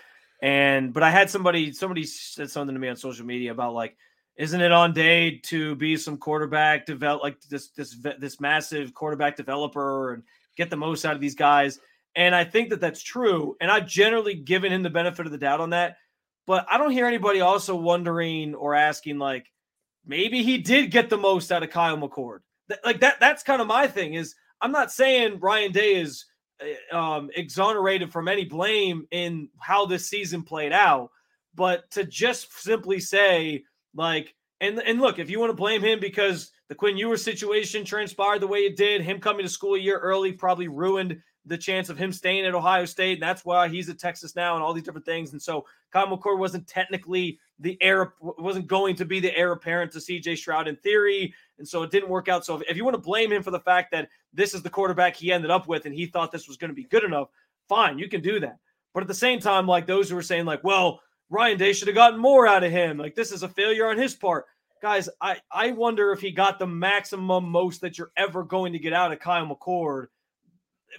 And 0.42 0.92
but 0.92 1.02
I 1.02 1.10
had 1.10 1.30
somebody 1.30 1.72
somebody 1.72 2.04
said 2.04 2.50
something 2.50 2.74
to 2.74 2.80
me 2.80 2.88
on 2.88 2.96
social 2.96 3.26
media 3.26 3.50
about 3.50 3.74
like, 3.74 3.96
isn't 4.36 4.60
it 4.60 4.72
on 4.72 4.92
day 4.92 5.38
to 5.44 5.74
be 5.76 5.96
some 5.96 6.16
quarterback 6.16 6.86
develop 6.86 7.22
like 7.22 7.40
this 7.42 7.70
this 7.70 7.96
this 8.18 8.40
massive 8.40 8.94
quarterback 8.94 9.36
developer 9.36 10.14
and 10.14 10.22
get 10.56 10.70
the 10.70 10.76
most 10.76 11.04
out 11.04 11.14
of 11.14 11.20
these 11.20 11.34
guys? 11.34 11.80
And 12.14 12.34
I 12.34 12.44
think 12.44 12.70
that 12.70 12.80
that's 12.80 13.02
true. 13.02 13.56
And 13.60 13.70
I've 13.70 13.86
generally 13.86 14.34
given 14.34 14.72
him 14.72 14.82
the 14.82 14.90
benefit 14.90 15.26
of 15.26 15.32
the 15.32 15.38
doubt 15.38 15.60
on 15.60 15.70
that. 15.70 15.96
But 16.46 16.66
I 16.70 16.76
don't 16.76 16.90
hear 16.90 17.06
anybody 17.06 17.40
also 17.40 17.74
wondering 17.74 18.54
or 18.54 18.74
asking 18.74 19.18
like 19.18 19.46
maybe 20.06 20.42
he 20.42 20.58
did 20.58 20.90
get 20.90 21.10
the 21.10 21.16
most 21.16 21.52
out 21.52 21.62
of 21.62 21.70
Kyle 21.70 21.96
McCord. 21.96 22.40
like 22.84 23.00
that 23.00 23.20
that's 23.20 23.42
kind 23.42 23.60
of 23.60 23.66
my 23.66 23.86
thing 23.86 24.14
is 24.14 24.34
I'm 24.60 24.72
not 24.72 24.92
saying 24.92 25.40
Ryan 25.40 25.72
Day 25.72 25.96
is 25.96 26.24
eh, 26.60 26.74
um, 26.92 27.30
exonerated 27.34 28.12
from 28.12 28.28
any 28.28 28.44
blame 28.44 29.06
in 29.10 29.48
how 29.58 29.86
this 29.86 30.08
season 30.08 30.42
played 30.42 30.72
out, 30.72 31.10
but 31.54 31.90
to 31.92 32.04
just 32.04 32.52
simply 32.60 33.00
say 33.00 33.64
like 33.94 34.34
and 34.60 34.78
and 34.78 35.00
look, 35.00 35.18
if 35.18 35.28
you 35.28 35.40
want 35.40 35.50
to 35.50 35.56
blame 35.56 35.82
him 35.82 35.98
because 35.98 36.52
the 36.68 36.74
Quinn 36.74 36.96
Ewers 36.96 37.22
situation 37.22 37.84
transpired 37.84 38.40
the 38.40 38.46
way 38.46 38.60
it 38.60 38.76
did, 38.76 39.02
him 39.02 39.20
coming 39.20 39.44
to 39.44 39.50
school 39.50 39.74
a 39.74 39.78
year 39.78 39.98
early 39.98 40.32
probably 40.32 40.68
ruined 40.68 41.20
the 41.46 41.58
chance 41.58 41.88
of 41.88 41.98
him 41.98 42.12
staying 42.12 42.46
at 42.46 42.54
Ohio 42.54 42.84
State, 42.84 43.14
and 43.14 43.22
that's 43.22 43.44
why 43.44 43.68
he's 43.68 43.88
at 43.88 43.98
Texas 43.98 44.36
now, 44.36 44.54
and 44.54 44.62
all 44.62 44.72
these 44.72 44.84
different 44.84 45.06
things. 45.06 45.32
And 45.32 45.42
so 45.42 45.66
Kyle 45.92 46.06
McCord 46.06 46.38
wasn't 46.38 46.66
technically 46.68 47.38
the 47.58 47.76
heir, 47.80 48.14
wasn't 48.20 48.68
going 48.68 48.94
to 48.96 49.04
be 49.04 49.18
the 49.18 49.36
heir 49.36 49.52
apparent 49.52 49.92
to 49.92 49.98
CJ 49.98 50.38
Stroud 50.38 50.68
in 50.68 50.76
theory, 50.76 51.34
and 51.58 51.66
so 51.66 51.82
it 51.82 51.90
didn't 51.90 52.08
work 52.08 52.28
out. 52.28 52.44
So 52.44 52.56
if, 52.56 52.70
if 52.70 52.76
you 52.76 52.84
want 52.84 52.94
to 52.94 53.02
blame 53.02 53.32
him 53.32 53.42
for 53.42 53.50
the 53.50 53.60
fact 53.60 53.90
that 53.92 54.08
this 54.32 54.54
is 54.54 54.62
the 54.62 54.70
quarterback 54.70 55.16
he 55.16 55.32
ended 55.32 55.50
up 55.50 55.66
with, 55.66 55.86
and 55.86 55.94
he 55.94 56.06
thought 56.06 56.30
this 56.30 56.48
was 56.48 56.56
going 56.56 56.70
to 56.70 56.74
be 56.74 56.84
good 56.84 57.04
enough, 57.04 57.28
fine, 57.68 57.98
you 57.98 58.08
can 58.08 58.20
do 58.20 58.38
that. 58.40 58.58
But 58.94 59.02
at 59.02 59.08
the 59.08 59.14
same 59.14 59.40
time, 59.40 59.66
like 59.66 59.86
those 59.86 60.10
who 60.10 60.16
are 60.16 60.22
saying, 60.22 60.44
like, 60.44 60.62
well, 60.62 61.00
Ryan 61.32 61.56
Day 61.56 61.72
should 61.72 61.88
have 61.88 61.94
gotten 61.94 62.20
more 62.20 62.46
out 62.46 62.62
of 62.62 62.70
him. 62.70 62.98
Like 62.98 63.14
this 63.14 63.32
is 63.32 63.42
a 63.42 63.48
failure 63.48 63.88
on 63.88 63.98
his 63.98 64.14
part. 64.14 64.44
Guys, 64.82 65.08
I, 65.20 65.38
I 65.50 65.70
wonder 65.70 66.12
if 66.12 66.20
he 66.20 66.30
got 66.30 66.58
the 66.58 66.66
maximum 66.66 67.48
most 67.48 67.80
that 67.80 67.96
you're 67.96 68.12
ever 68.16 68.42
going 68.42 68.72
to 68.74 68.78
get 68.78 68.92
out 68.92 69.12
of 69.12 69.20
Kyle 69.20 69.46
McCord 69.46 70.08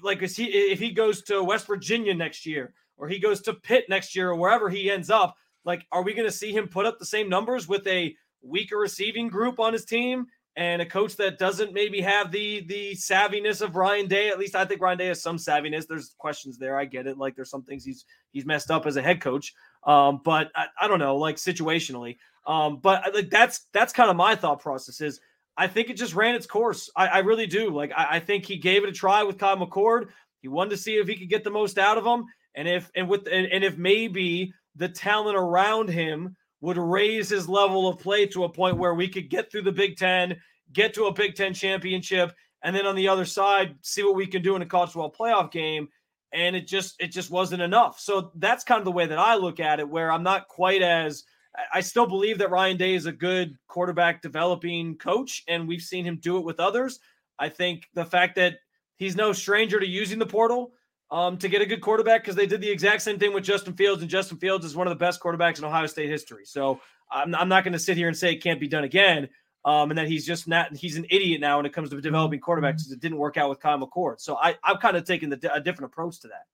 like 0.02 0.22
is 0.22 0.36
he 0.36 0.46
if 0.46 0.80
he 0.80 0.92
goes 0.92 1.22
to 1.24 1.44
West 1.44 1.68
Virginia 1.68 2.14
next 2.14 2.46
year 2.46 2.74
or 2.98 3.08
he 3.08 3.20
goes 3.20 3.42
to 3.42 3.54
Pitt 3.54 3.86
next 3.90 4.16
year 4.16 4.30
or 4.30 4.36
wherever 4.36 4.70
he 4.70 4.90
ends 4.90 5.10
up, 5.10 5.36
like 5.66 5.86
are 5.92 6.04
we 6.04 6.14
going 6.14 6.28
to 6.28 6.36
see 6.36 6.52
him 6.52 6.68
put 6.68 6.86
up 6.86 7.00
the 7.00 7.06
same 7.06 7.30
numbers 7.30 7.68
with 7.68 7.86
a 7.88 8.16
weaker 8.42 8.78
receiving 8.78 9.30
group 9.30 9.60
on 9.60 9.74
his 9.74 9.86
team 9.86 10.26
and 10.56 10.82
a 10.82 10.86
coach 10.86 11.16
that 11.16 11.40
doesn't 11.40 11.74
maybe 11.74 12.00
have 12.02 12.32
the 12.32 12.66
the 12.68 12.92
savviness 12.94 13.62
of 13.62 13.76
Ryan 13.76 14.08
Day? 14.08 14.30
At 14.30 14.40
least 14.40 14.56
I 14.56 14.66
think 14.66 14.82
Ryan 14.82 14.98
Day 14.98 15.08
has 15.08 15.22
some 15.22 15.38
savviness. 15.38 15.88
There's 15.88 16.16
questions 16.18 16.58
there. 16.58 16.78
I 16.78 16.86
get 16.86 17.08
it. 17.08 17.18
Like 17.18 17.36
there's 17.36 17.50
some 17.50 17.64
things 17.64 17.84
he's 17.84 18.06
he's 18.32 18.46
messed 18.46 18.72
up 18.72 18.86
as 18.86 18.98
a 18.98 19.02
head 19.02 19.22
coach. 19.22 19.54
Um, 19.86 20.22
but 20.24 20.52
I, 20.56 20.68
I 20.80 20.88
don't 20.88 21.00
know, 21.00 21.18
like 21.18 21.36
situationally. 21.36 22.18
Um, 22.46 22.80
but 22.82 23.14
like 23.14 23.30
that's 23.30 23.68
that's 23.72 23.94
kind 23.94 24.10
of 24.10 24.16
my 24.16 24.36
thought 24.36 24.60
process 24.60 25.02
is 25.02 25.20
I 25.56 25.68
think 25.68 25.90
it 25.90 25.98
just 25.98 26.16
ran 26.16 26.36
its 26.36 26.48
course. 26.48 26.90
I, 26.96 27.08
I 27.08 27.18
really 27.20 27.46
do. 27.46 27.70
Like 27.70 27.92
I, 27.96 28.16
I, 28.16 28.20
think 28.20 28.46
he 28.46 28.58
gave 28.58 28.84
it 28.84 28.90
a 28.90 28.94
try 28.94 29.24
with 29.24 29.38
Kyle 29.38 29.58
McCord. 29.58 30.08
He 30.42 30.48
wanted 30.48 30.72
to 30.72 30.78
see 30.78 30.96
if 30.96 31.08
he 31.08 31.16
could 31.16 31.30
get 31.30 31.44
the 31.44 31.52
most 31.52 31.78
out 31.78 31.98
of 31.98 32.06
him, 32.06 32.26
and 32.56 32.68
if 32.68 32.90
and 32.96 33.08
with 33.08 33.28
and, 33.32 33.46
and 33.48 33.64
if 33.64 33.78
maybe 33.78 34.54
the 34.76 34.90
talent 34.90 35.38
around 35.38 35.90
him 35.90 36.36
would 36.62 36.78
raise 36.78 37.30
his 37.30 37.48
level 37.48 37.88
of 37.88 38.00
play 38.00 38.26
to 38.26 38.46
a 38.46 38.50
point 38.50 38.78
where 38.78 38.94
we 38.94 39.08
could 39.08 39.30
get 39.30 39.52
through 39.52 39.62
the 39.62 39.72
Big 39.72 39.98
Ten, 39.98 40.38
get 40.72 40.94
to 40.96 41.06
a 41.06 41.14
Big 41.14 41.36
Ten 41.36 41.54
championship, 41.54 42.34
and 42.64 42.76
then 42.76 42.86
on 42.88 42.96
the 42.96 43.10
other 43.10 43.26
side, 43.26 43.76
see 43.82 44.04
what 44.04 44.16
we 44.16 44.26
can 44.26 44.42
do 44.42 44.56
in 44.56 44.62
a 44.62 44.66
college 44.66 44.92
football 44.92 45.12
playoff 45.12 45.52
game. 45.52 45.90
And 46.34 46.56
it 46.56 46.66
just 46.66 46.96
it 47.00 47.12
just 47.12 47.30
wasn't 47.30 47.62
enough. 47.62 48.00
So 48.00 48.32
that's 48.36 48.64
kind 48.64 48.80
of 48.80 48.86
the 48.86 48.92
way 48.92 49.06
that 49.06 49.20
I 49.20 49.36
look 49.36 49.60
at 49.60 49.80
it, 49.80 49.88
where 49.88 50.12
I'm 50.12 50.24
not 50.24 50.48
quite 50.48 50.82
as 50.82 51.24
I 51.72 51.82
still 51.82 52.08
believe 52.08 52.40
that 52.40 52.50
Ryan 52.50 52.78
Day 52.78 52.96
is 52.96 53.06
a 53.06 53.12
good 53.12 53.58
quarterback 53.68 54.22
developing 54.22 54.98
coach, 54.98 55.44
and 55.48 55.68
we've 55.68 55.82
seen 55.82 56.06
him 56.06 56.18
do 56.18 56.38
it 56.38 56.44
with 56.44 56.60
others. 56.60 57.00
I 57.38 57.50
think 57.50 57.88
the 57.94 58.06
fact 58.06 58.36
that 58.36 58.56
he's 58.96 59.16
no 59.16 59.34
stranger 59.34 59.80
to 59.80 59.88
using 59.88 60.20
the 60.20 60.26
portal 60.26 60.74
um, 61.12 61.38
to 61.38 61.48
get 61.48 61.62
a 61.62 61.66
good 61.66 61.82
quarterback 61.82 62.22
because 62.24 62.36
they 62.36 62.48
did 62.48 62.62
the 62.62 62.70
exact 62.70 63.04
same 63.04 63.20
thing 63.20 63.34
with 63.34 63.44
Justin 63.44 63.76
Fields, 63.76 64.02
and 64.02 64.10
Justin 64.10 64.38
Fields 64.38 64.66
is 64.66 64.76
one 64.76 64.88
of 64.88 64.92
the 64.92 65.04
best 65.04 65.22
quarterbacks 65.22 65.60
in 65.60 65.66
Ohio 65.66 65.86
State 65.86 66.10
history. 66.10 66.46
So 66.46 66.82
I'm, 67.12 67.36
I'm 67.36 67.50
not 67.50 67.64
going 67.64 67.74
to 67.74 67.80
sit 67.80 67.98
here 67.98 68.08
and 68.08 68.18
say 68.18 68.34
it 68.34 68.44
can't 68.44 68.60
be 68.60 68.68
done 68.68 68.84
again, 68.84 69.30
um, 69.64 69.92
and 69.92 69.98
that 70.00 70.08
he's 70.08 70.26
just 70.26 70.48
not 70.48 70.76
he's 70.76 70.98
an 70.98 71.06
idiot 71.12 71.40
now 71.40 71.58
when 71.58 71.68
it 71.68 71.74
comes 71.74 71.92
to 71.92 72.02
developing 72.02 72.40
quarterbacks 72.40 72.78
because 72.78 72.92
it 72.92 73.00
didn't 73.00 73.20
work 73.20 73.38
out 73.38 73.50
with 73.50 73.60
Kyle 73.60 73.80
McCord. 73.80 74.20
So 74.22 74.38
I 74.38 74.58
I'm 74.64 74.78
kind 74.78 74.98
of 74.98 75.06
taking 75.06 75.30
the, 75.30 75.54
a 75.54 75.62
different 75.62 75.92
approach 75.92 76.20
to 76.22 76.30
that. 76.30 76.46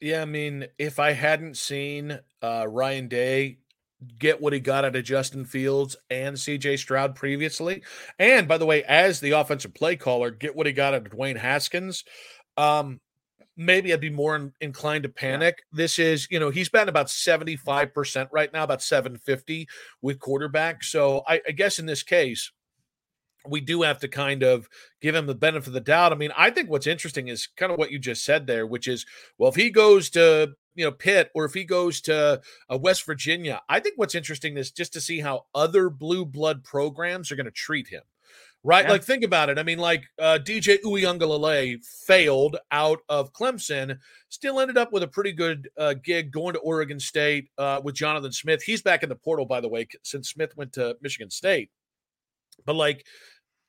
Yeah, 0.00 0.22
I 0.22 0.26
mean, 0.26 0.66
if 0.78 0.98
I 0.98 1.12
hadn't 1.12 1.56
seen 1.56 2.18
uh, 2.42 2.66
Ryan 2.68 3.08
Day 3.08 3.58
get 4.18 4.40
what 4.40 4.52
he 4.52 4.60
got 4.60 4.84
out 4.84 4.96
of 4.96 5.04
Justin 5.04 5.44
Fields 5.44 5.96
and 6.10 6.36
CJ 6.36 6.78
Stroud 6.78 7.14
previously. 7.14 7.82
And 8.18 8.46
by 8.46 8.58
the 8.58 8.66
way, 8.66 8.84
as 8.84 9.20
the 9.20 9.32
offensive 9.32 9.74
play 9.74 9.96
caller, 9.96 10.30
get 10.30 10.54
what 10.54 10.66
he 10.66 10.72
got 10.72 10.94
out 10.94 11.06
of 11.06 11.12
Dwayne 11.12 11.38
Haskins. 11.38 12.04
Um, 12.56 13.00
maybe 13.56 13.92
I'd 13.92 14.00
be 14.00 14.10
more 14.10 14.36
in, 14.36 14.52
inclined 14.60 15.04
to 15.04 15.08
panic. 15.08 15.56
Yeah. 15.72 15.76
This 15.78 15.98
is, 15.98 16.28
you 16.30 16.38
know, 16.38 16.50
he's 16.50 16.68
been 16.68 16.88
about 16.88 17.06
75% 17.06 18.28
right 18.32 18.52
now, 18.52 18.64
about 18.64 18.82
750 18.82 19.68
with 20.02 20.18
quarterback. 20.18 20.84
So 20.84 21.22
I, 21.26 21.40
I 21.48 21.52
guess 21.52 21.78
in 21.78 21.86
this 21.86 22.02
case, 22.02 22.52
we 23.48 23.60
do 23.60 23.82
have 23.82 24.00
to 24.00 24.08
kind 24.08 24.42
of 24.42 24.68
give 25.00 25.14
him 25.14 25.26
the 25.26 25.34
benefit 25.34 25.68
of 25.68 25.72
the 25.72 25.80
doubt. 25.80 26.12
I 26.12 26.16
mean, 26.16 26.32
I 26.36 26.50
think 26.50 26.68
what's 26.68 26.86
interesting 26.86 27.28
is 27.28 27.48
kind 27.56 27.72
of 27.72 27.78
what 27.78 27.92
you 27.92 27.98
just 27.98 28.24
said 28.24 28.46
there, 28.46 28.66
which 28.66 28.88
is, 28.88 29.06
well, 29.38 29.48
if 29.48 29.54
he 29.54 29.70
goes 29.70 30.10
to 30.10 30.54
you 30.76 30.84
know 30.84 30.92
Pitt 30.92 31.30
or 31.34 31.44
if 31.44 31.54
he 31.54 31.64
goes 31.64 32.00
to 32.02 32.40
uh, 32.70 32.78
West 32.78 33.04
Virginia, 33.04 33.62
I 33.68 33.80
think 33.80 33.94
what's 33.96 34.14
interesting 34.14 34.56
is 34.56 34.70
just 34.70 34.92
to 34.92 35.00
see 35.00 35.20
how 35.20 35.46
other 35.54 35.90
blue 35.90 36.24
blood 36.24 36.62
programs 36.62 37.32
are 37.32 37.36
going 37.36 37.46
to 37.46 37.50
treat 37.50 37.88
him 37.88 38.02
right? 38.66 38.84
Yeah. 38.84 38.92
Like, 38.92 39.04
think 39.04 39.22
about 39.22 39.48
it. 39.48 39.58
I 39.58 39.62
mean, 39.62 39.78
like 39.78 40.04
uh, 40.18 40.38
DJ 40.42 40.78
Uiagalelei 40.82 41.84
failed 41.84 42.56
out 42.72 42.98
of 43.08 43.32
Clemson, 43.32 43.98
still 44.28 44.60
ended 44.60 44.76
up 44.76 44.92
with 44.92 45.04
a 45.04 45.08
pretty 45.08 45.32
good 45.32 45.70
uh, 45.78 45.94
gig 45.94 46.32
going 46.32 46.54
to 46.54 46.58
Oregon 46.58 46.98
State 46.98 47.48
uh, 47.58 47.80
with 47.82 47.94
Jonathan 47.94 48.32
Smith. 48.32 48.62
He's 48.62 48.82
back 48.82 49.04
in 49.04 49.08
the 49.08 49.14
portal, 49.14 49.46
by 49.46 49.60
the 49.60 49.68
way, 49.68 49.86
since 50.02 50.30
Smith 50.30 50.56
went 50.56 50.72
to 50.74 50.96
Michigan 51.00 51.30
State. 51.30 51.70
But 52.64 52.74
like, 52.74 53.06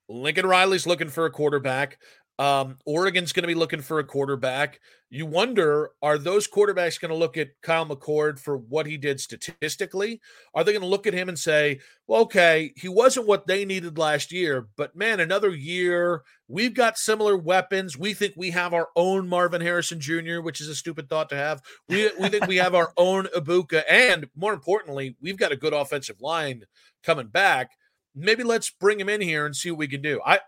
Lincoln 0.10 0.48
Riley's 0.48 0.88
looking 0.88 1.10
for 1.10 1.26
a 1.26 1.32
quarterback. 1.32 2.00
Um, 2.40 2.78
Oregon's 2.86 3.34
going 3.34 3.44
to 3.44 3.48
be 3.48 3.56
looking 3.56 3.82
for 3.82 4.00
a 4.00 4.04
quarterback. 4.04 4.80
You 5.10 5.26
wonder, 5.26 5.92
are 6.02 6.18
those 6.18 6.48
quarterbacks 6.48 7.00
going 7.00 7.10
to 7.10 7.18
look 7.18 7.38
at 7.38 7.60
Kyle 7.64 7.86
McCord 7.86 8.38
for 8.38 8.58
what 8.58 8.86
he 8.86 8.98
did 8.98 9.20
statistically? 9.20 10.22
Are 10.54 10.64
they 10.64 10.74
going 10.74 10.82
to 10.82 10.88
look 10.88 11.08
at 11.08 11.14
him 11.14 11.30
and 11.30 11.40
say, 11.40 11.80
well, 12.08 12.22
okay, 12.24 12.74
he 12.76 12.90
wasn't 12.90 13.26
what 13.26 13.48
they 13.48 13.66
needed 13.66 13.98
last 13.98 14.32
year, 14.32 14.68
but 14.76 14.96
man, 14.96 15.20
another 15.20 15.50
year, 15.50 16.24
we've 16.48 16.74
got 16.74 16.98
similar 16.98 17.38
weapons. 17.38 17.98
We 17.98 18.14
think 18.14 18.34
we 18.36 18.52
have 18.52 18.74
our 18.74 18.90
own 18.96 19.28
Marvin 19.28 19.62
Harrison 19.62 20.00
Jr., 20.00 20.42
which 20.42 20.62
is 20.62 20.68
a 20.68 20.76
stupid 20.76 21.10
thought 21.10 21.30
to 21.30 21.38
have. 21.38 21.62
We, 21.90 22.12
we 22.20 22.30
think 22.30 22.46
we 22.46 22.58
have 22.58 22.76
our 22.76 22.92
own 22.98 23.28
Egbuka. 23.36 23.84
And 23.90 24.28
more 24.36 24.54
importantly, 24.54 25.16
we've 25.22 25.38
got 25.38 25.54
a 25.54 25.58
good 25.58 25.74
offensive 25.74 26.22
line 26.22 26.64
coming 27.04 27.28
back. 27.28 27.72
Maybe 28.14 28.44
let's 28.44 28.70
bring 28.70 29.00
him 29.00 29.10
in 29.10 29.22
here 29.22 29.46
and 29.46 29.56
see 29.56 29.72
what 29.72 29.80
we 29.80 29.88
can 29.88 30.02
do. 30.02 30.20
I, 30.26 30.40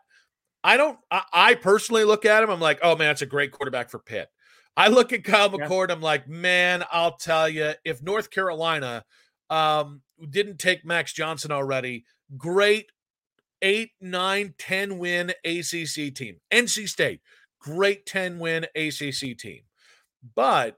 I 0.63 0.77
don't. 0.77 0.97
I, 1.09 1.23
I, 1.31 1.55
personally 1.55 2.03
look 2.03 2.25
at 2.25 2.43
him. 2.43 2.49
I'm 2.49 2.59
like, 2.59 2.79
oh 2.83 2.95
man, 2.95 3.11
it's 3.11 3.21
a 3.21 3.25
great 3.25 3.51
quarterback 3.51 3.89
for 3.89 3.99
Pitt. 3.99 4.29
I 4.75 4.87
look 4.87 5.13
at 5.13 5.23
Kyle 5.23 5.49
McCord. 5.49 5.89
Yeah. 5.89 5.95
I'm 5.95 6.01
like, 6.01 6.27
man, 6.27 6.83
I'll 6.91 7.17
tell 7.17 7.49
you, 7.49 7.73
if 7.83 8.01
North 8.01 8.29
Carolina 8.29 9.03
um, 9.49 10.01
didn't 10.29 10.57
take 10.57 10.85
Max 10.85 11.13
Johnson 11.13 11.51
already, 11.51 12.05
great 12.37 12.91
eight, 13.61 13.91
nine, 14.01 14.53
10 14.57 14.97
win 14.97 15.31
ACC 15.45 16.13
team. 16.13 16.37
NC 16.51 16.87
State, 16.87 17.21
great 17.59 18.05
10 18.05 18.39
win 18.39 18.65
ACC 18.75 19.37
team. 19.37 19.61
But 20.35 20.77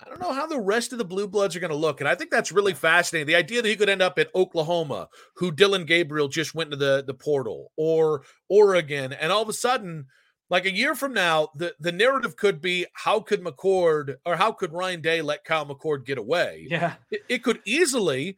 I 0.00 0.08
don't 0.08 0.20
know 0.20 0.32
how 0.32 0.46
the 0.46 0.60
rest 0.60 0.92
of 0.92 0.98
the 0.98 1.04
Blue 1.04 1.28
Bloods 1.28 1.54
are 1.54 1.60
going 1.60 1.70
to 1.70 1.76
look. 1.76 2.00
And 2.00 2.08
I 2.08 2.14
think 2.14 2.30
that's 2.30 2.50
really 2.50 2.74
fascinating. 2.74 3.26
The 3.26 3.36
idea 3.36 3.62
that 3.62 3.68
he 3.68 3.76
could 3.76 3.88
end 3.88 4.02
up 4.02 4.18
at 4.18 4.34
Oklahoma, 4.34 5.08
who 5.36 5.52
Dillon 5.52 5.84
Gabriel 5.84 6.28
just 6.28 6.54
went 6.54 6.70
to 6.72 6.76
the, 6.76 7.04
the 7.06 7.14
portal, 7.14 7.70
or 7.76 8.22
Oregon, 8.48 9.12
and 9.12 9.30
all 9.30 9.42
of 9.42 9.48
a 9.48 9.52
sudden, 9.52 10.06
like 10.50 10.66
a 10.66 10.74
year 10.74 10.94
from 10.94 11.14
now, 11.14 11.48
the, 11.54 11.74
the 11.78 11.92
narrative 11.92 12.36
could 12.36 12.60
be 12.60 12.86
how 12.92 13.20
could 13.20 13.42
McCord 13.42 14.16
or 14.26 14.36
how 14.36 14.52
could 14.52 14.72
Ryan 14.72 15.00
Day 15.00 15.22
let 15.22 15.44
Kyle 15.44 15.66
McCord 15.66 16.04
get 16.04 16.18
away? 16.18 16.66
Yeah. 16.68 16.94
It, 17.10 17.22
it 17.28 17.42
could 17.42 17.60
easily 17.64 18.36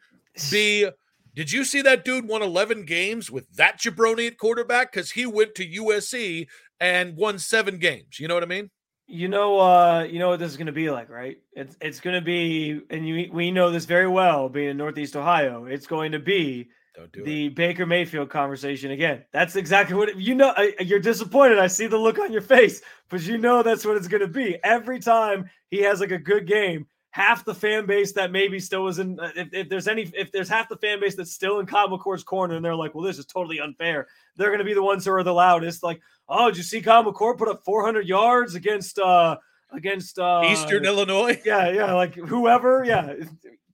be 0.51 0.89
did 1.35 1.53
you 1.53 1.65
see 1.65 1.83
that 1.83 2.03
dude 2.03 2.27
won 2.27 2.41
11 2.43 2.87
games 2.87 3.31
with 3.31 3.47
that 3.57 3.79
jabroni 3.79 4.27
at 4.27 4.39
quarterback? 4.39 4.91
Because 4.91 5.11
he 5.11 5.27
went 5.27 5.55
to 5.57 5.69
USC 5.69 6.47
and 6.81 7.15
won 7.15 7.39
seven 7.39 7.79
games. 7.79 8.19
You 8.19 8.27
know 8.27 8.35
what 8.35 8.43
I 8.43 8.47
mean? 8.47 8.71
You 9.09 9.29
know, 9.29 9.61
uh, 9.61 10.03
you 10.03 10.19
know 10.19 10.31
what 10.31 10.41
this 10.41 10.51
is 10.51 10.57
going 10.57 10.67
to 10.67 10.73
be 10.73 10.91
like, 10.91 11.09
right? 11.09 11.39
It's 11.53 11.77
it's 11.81 12.01
going 12.01 12.17
to 12.17 12.21
be, 12.21 12.81
and 12.91 13.07
you, 13.07 13.31
we 13.33 13.53
know 13.53 13.71
this 13.71 13.85
very 13.85 14.09
well, 14.09 14.49
being 14.49 14.71
in 14.71 14.77
Northeast 14.77 15.15
Ohio. 15.15 15.67
It's 15.67 15.87
going 15.87 16.11
to 16.13 16.19
be 16.19 16.69
do 17.13 17.23
the 17.23 17.47
it. 17.47 17.55
Baker 17.55 17.87
Mayfield 17.87 18.31
conversation 18.31 18.91
again. 18.91 19.25
That's 19.33 19.55
exactly 19.55 19.95
what 19.95 20.09
it, 20.09 20.17
you 20.17 20.35
know. 20.35 20.53
I, 20.57 20.75
you're 20.81 20.99
disappointed. 20.99 21.59
I 21.59 21.69
see 21.69 21.87
the 21.87 21.97
look 21.97 22.19
on 22.19 22.33
your 22.33 22.43
face, 22.43 22.83
but 23.09 23.23
you 23.23 23.39
know 23.39 23.63
that's 23.63 23.85
what 23.85 23.97
it's 23.97 24.09
going 24.09 24.23
to 24.23 24.29
be. 24.29 24.59
Every 24.65 24.99
time 24.99 25.51
he 25.71 25.79
has 25.83 26.01
like 26.01 26.11
a 26.11 26.19
good 26.19 26.47
game, 26.47 26.87
half 27.17 27.47
the 27.47 27.55
fan 27.55 27.87
base 27.87 28.13
that 28.13 28.31
maybe 28.31 28.61
still 28.61 28.83
was 28.83 28.99
in. 28.99 29.19
Uh, 29.19 29.31
if, 29.35 29.49
if 29.55 29.69
there's 29.71 29.89
any, 29.89 30.03
if 30.13 30.31
there's 30.33 30.51
half 30.51 30.69
the 30.69 30.77
fan 30.77 31.01
base 31.01 31.15
that's 31.15 31.33
still 31.33 31.61
in 31.61 31.67
Kyle 31.67 31.89
McCord's 31.89 32.23
corner, 32.23 32.57
and 32.57 32.65
they're 32.65 32.77
like, 32.77 32.95
"Well, 32.95 33.05
this 33.05 33.19
is 33.19 33.25
totally 33.25 33.59
unfair," 33.59 34.07
they're 34.37 34.51
going 34.51 34.59
to 34.59 34.67
be 34.67 34.75
the 34.75 34.83
ones 34.83 35.07
who 35.07 35.13
are 35.13 35.23
the 35.23 35.33
loudest. 35.33 35.83
Like, 35.83 36.03
oh, 36.29 36.49
did 36.49 36.59
you 36.59 36.63
see 36.63 36.83
Kyle 36.83 37.03
McCord 37.03 37.39
put 37.39 37.49
up 37.49 37.65
400 37.65 38.07
yards 38.07 38.55
against 38.55 38.99
uh 38.99 39.39
against 39.73 40.19
uh 40.19 40.43
Eastern 40.45 40.85
Illinois? 40.85 41.41
Yeah, 41.47 41.71
yeah, 41.71 41.95
like 41.95 42.15
whoever, 42.15 42.85
yeah. 42.85 43.15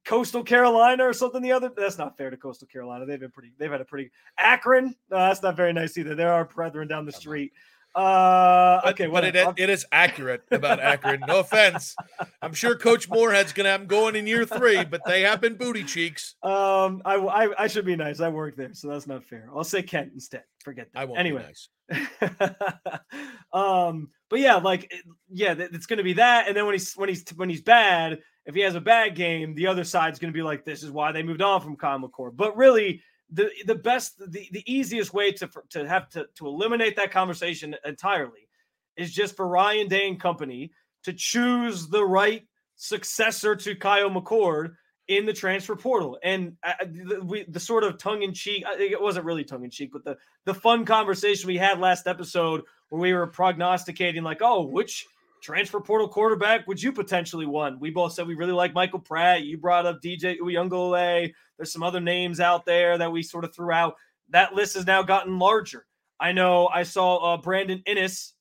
Coastal 0.05 0.45
Carolina 0.45 1.05
or 1.05 1.13
something. 1.13 1.43
The 1.43 1.53
other 1.53 1.71
that's 1.77 1.99
not 1.99 2.17
fair 2.17 2.31
to 2.31 2.37
Coastal 2.37 2.69
Carolina. 2.69 3.07
They've 3.07 3.19
been 3.19 3.33
pretty. 3.33 3.53
They've 3.59 3.71
had 3.73 3.81
a 3.81 3.85
pretty 3.85 4.13
Akron. 4.39 4.95
No, 5.11 5.17
that's 5.17 5.43
not 5.43 5.57
very 5.57 5.73
nice 5.73 5.99
either. 5.99 6.15
There 6.15 6.33
are 6.33 6.45
brethren 6.45 6.87
down 6.87 7.07
the 7.07 7.13
street. 7.13 7.53
Uh, 7.95 8.81
okay, 8.87 9.07
but, 9.07 9.23
but 9.23 9.37
it, 9.37 9.55
it 9.57 9.71
is 9.71 9.85
accurate 9.93 10.43
about 10.51 10.81
Akron. 10.81 11.23
No 11.27 11.41
offense. 11.41 11.95
I'm 12.41 12.55
sure 12.55 12.77
Coach 12.77 13.09
Moorhead's 13.09 13.53
going 13.53 13.65
to 13.65 13.71
have 13.71 13.81
them 13.81 13.89
going 13.89 14.17
in 14.17 14.27
year 14.27 14.47
three, 14.47 14.85
but 14.85 15.03
they 15.07 15.23
have 15.23 15.41
been 15.41 15.57
booty 15.57 15.85
cheeks. 15.85 16.35
Um, 16.43 17.03
I, 17.05 17.17
I, 17.17 17.65
I 17.65 17.67
should 17.67 17.85
be 17.85 17.97
nice. 17.97 18.21
I 18.21 18.29
work 18.29 18.57
there, 18.57 18.73
so 18.73 18.89
that's 18.89 19.07
not 19.07 19.25
fair. 19.25 19.49
I'll 19.55 19.65
say 19.65 19.83
Kent 19.83 20.13
instead. 20.15 20.45
Forget 20.65 20.89
that. 20.95 21.01
I 21.01 21.05
won't 21.05 21.19
anyway. 21.19 21.45
Nice. 21.45 21.69
um, 23.53 24.09
but 24.31 24.39
yeah, 24.39 24.57
like 24.57 24.91
yeah, 25.31 25.55
it's 25.59 25.87
going 25.87 25.99
to 25.99 26.05
be 26.05 26.15
that, 26.15 26.49
and 26.49 26.57
then 26.57 26.65
when 26.65 26.75
he's 26.75 26.95
when 26.95 27.09
he's 27.09 27.25
when 27.37 27.51
he's 27.51 27.61
bad, 27.61 28.21
if 28.47 28.55
he 28.55 28.63
has 28.63 28.75
a 28.75 28.81
bad 28.81 29.15
game, 29.15 29.55
the 29.55 29.67
other 29.67 29.85
side's 29.85 30.19
going 30.19 30.33
to 30.33 30.37
be 30.37 30.43
like, 30.43 30.65
this 30.65 30.83
is 30.83 30.91
why 30.91 31.13
they 31.13 31.23
moved 31.23 31.43
on 31.43 31.61
from 31.61 31.77
Kyle 31.77 31.99
McCord. 31.99 32.37
But 32.37 32.57
really 32.57 33.03
the 33.33 33.51
the 33.67 33.75
best 33.75 34.19
the, 34.19 34.49
the 34.53 34.63
easiest 34.67 35.13
way 35.13 35.33
to 35.33 35.49
to 35.71 35.89
have 35.89 36.09
to 36.11 36.27
to 36.37 36.47
eliminate 36.47 36.97
that 36.97 37.11
conversation 37.11 37.75
entirely 37.85 38.49
is 38.97 39.13
just 39.13 39.37
for 39.37 39.49
Ryan 39.49 39.89
Day 39.89 40.07
and 40.07 40.21
company 40.21 40.73
to 41.05 41.13
choose 41.13 41.89
the 41.89 42.05
right 42.05 42.47
successor 42.77 43.57
to 43.57 43.75
Kyle 43.75 44.11
McCord 44.11 44.75
in 45.09 45.27
the 45.27 45.33
transfer 45.33 45.75
portal. 45.77 46.19
And 46.23 46.57
uh, 46.63 46.73
the, 46.85 47.21
we, 47.23 47.45
the 47.45 47.61
sort 47.61 47.85
of 47.85 47.99
tongue 47.99 48.23
in 48.23 48.33
cheek, 48.33 48.65
it 48.79 49.01
wasn't 49.01 49.27
really 49.27 49.45
tongue 49.45 49.65
in 49.65 49.71
cheek, 49.71 49.91
but 49.93 50.05
the 50.05 50.17
the 50.45 50.55
fun 50.55 50.85
conversation 50.85 51.49
we 51.49 51.57
had 51.57 51.81
last 51.81 52.07
episode 52.07 52.63
where 52.91 53.01
we 53.01 53.13
were 53.13 53.27
prognosticating 53.27 54.23
like, 54.23 54.39
oh, 54.43 54.63
which 54.67 55.07
transfer 55.43 55.81
portal 55.81 56.09
quarterback 56.09 56.67
would 56.67 56.83
you 56.83 56.93
potentially 56.93 57.47
want? 57.47 57.81
We 57.81 57.91
both 57.91 58.13
said 58.13 58.27
we 58.27 58.35
really 58.35 58.53
like 58.53 58.73
Michael 58.73 59.01
Pratt. 59.01 59.43
You 59.43 59.59
brought 59.59 59.87
up 59.87 60.01
DJ 60.01 60.39
Uiagalelei. 60.39 61.33
There's 61.57 61.73
some 61.73 61.83
other 61.83 62.01
names 62.01 62.41
out 62.41 62.65
there 62.65 62.97
that 62.97 63.11
we 63.11 63.23
sort 63.23 63.45
of 63.45 63.55
threw 63.55 63.73
out. 63.73 63.97
That 64.31 64.55
list 64.55 64.75
has 64.77 64.87
now 64.87 65.03
gotten 65.03 65.39
larger. 65.39 65.87
I 66.19 66.33
know 66.33 66.69
I 66.69 66.85
saw 66.85 67.35
uh, 67.35 67.37
Brandon 67.37 67.83
Inniss. 67.87 68.33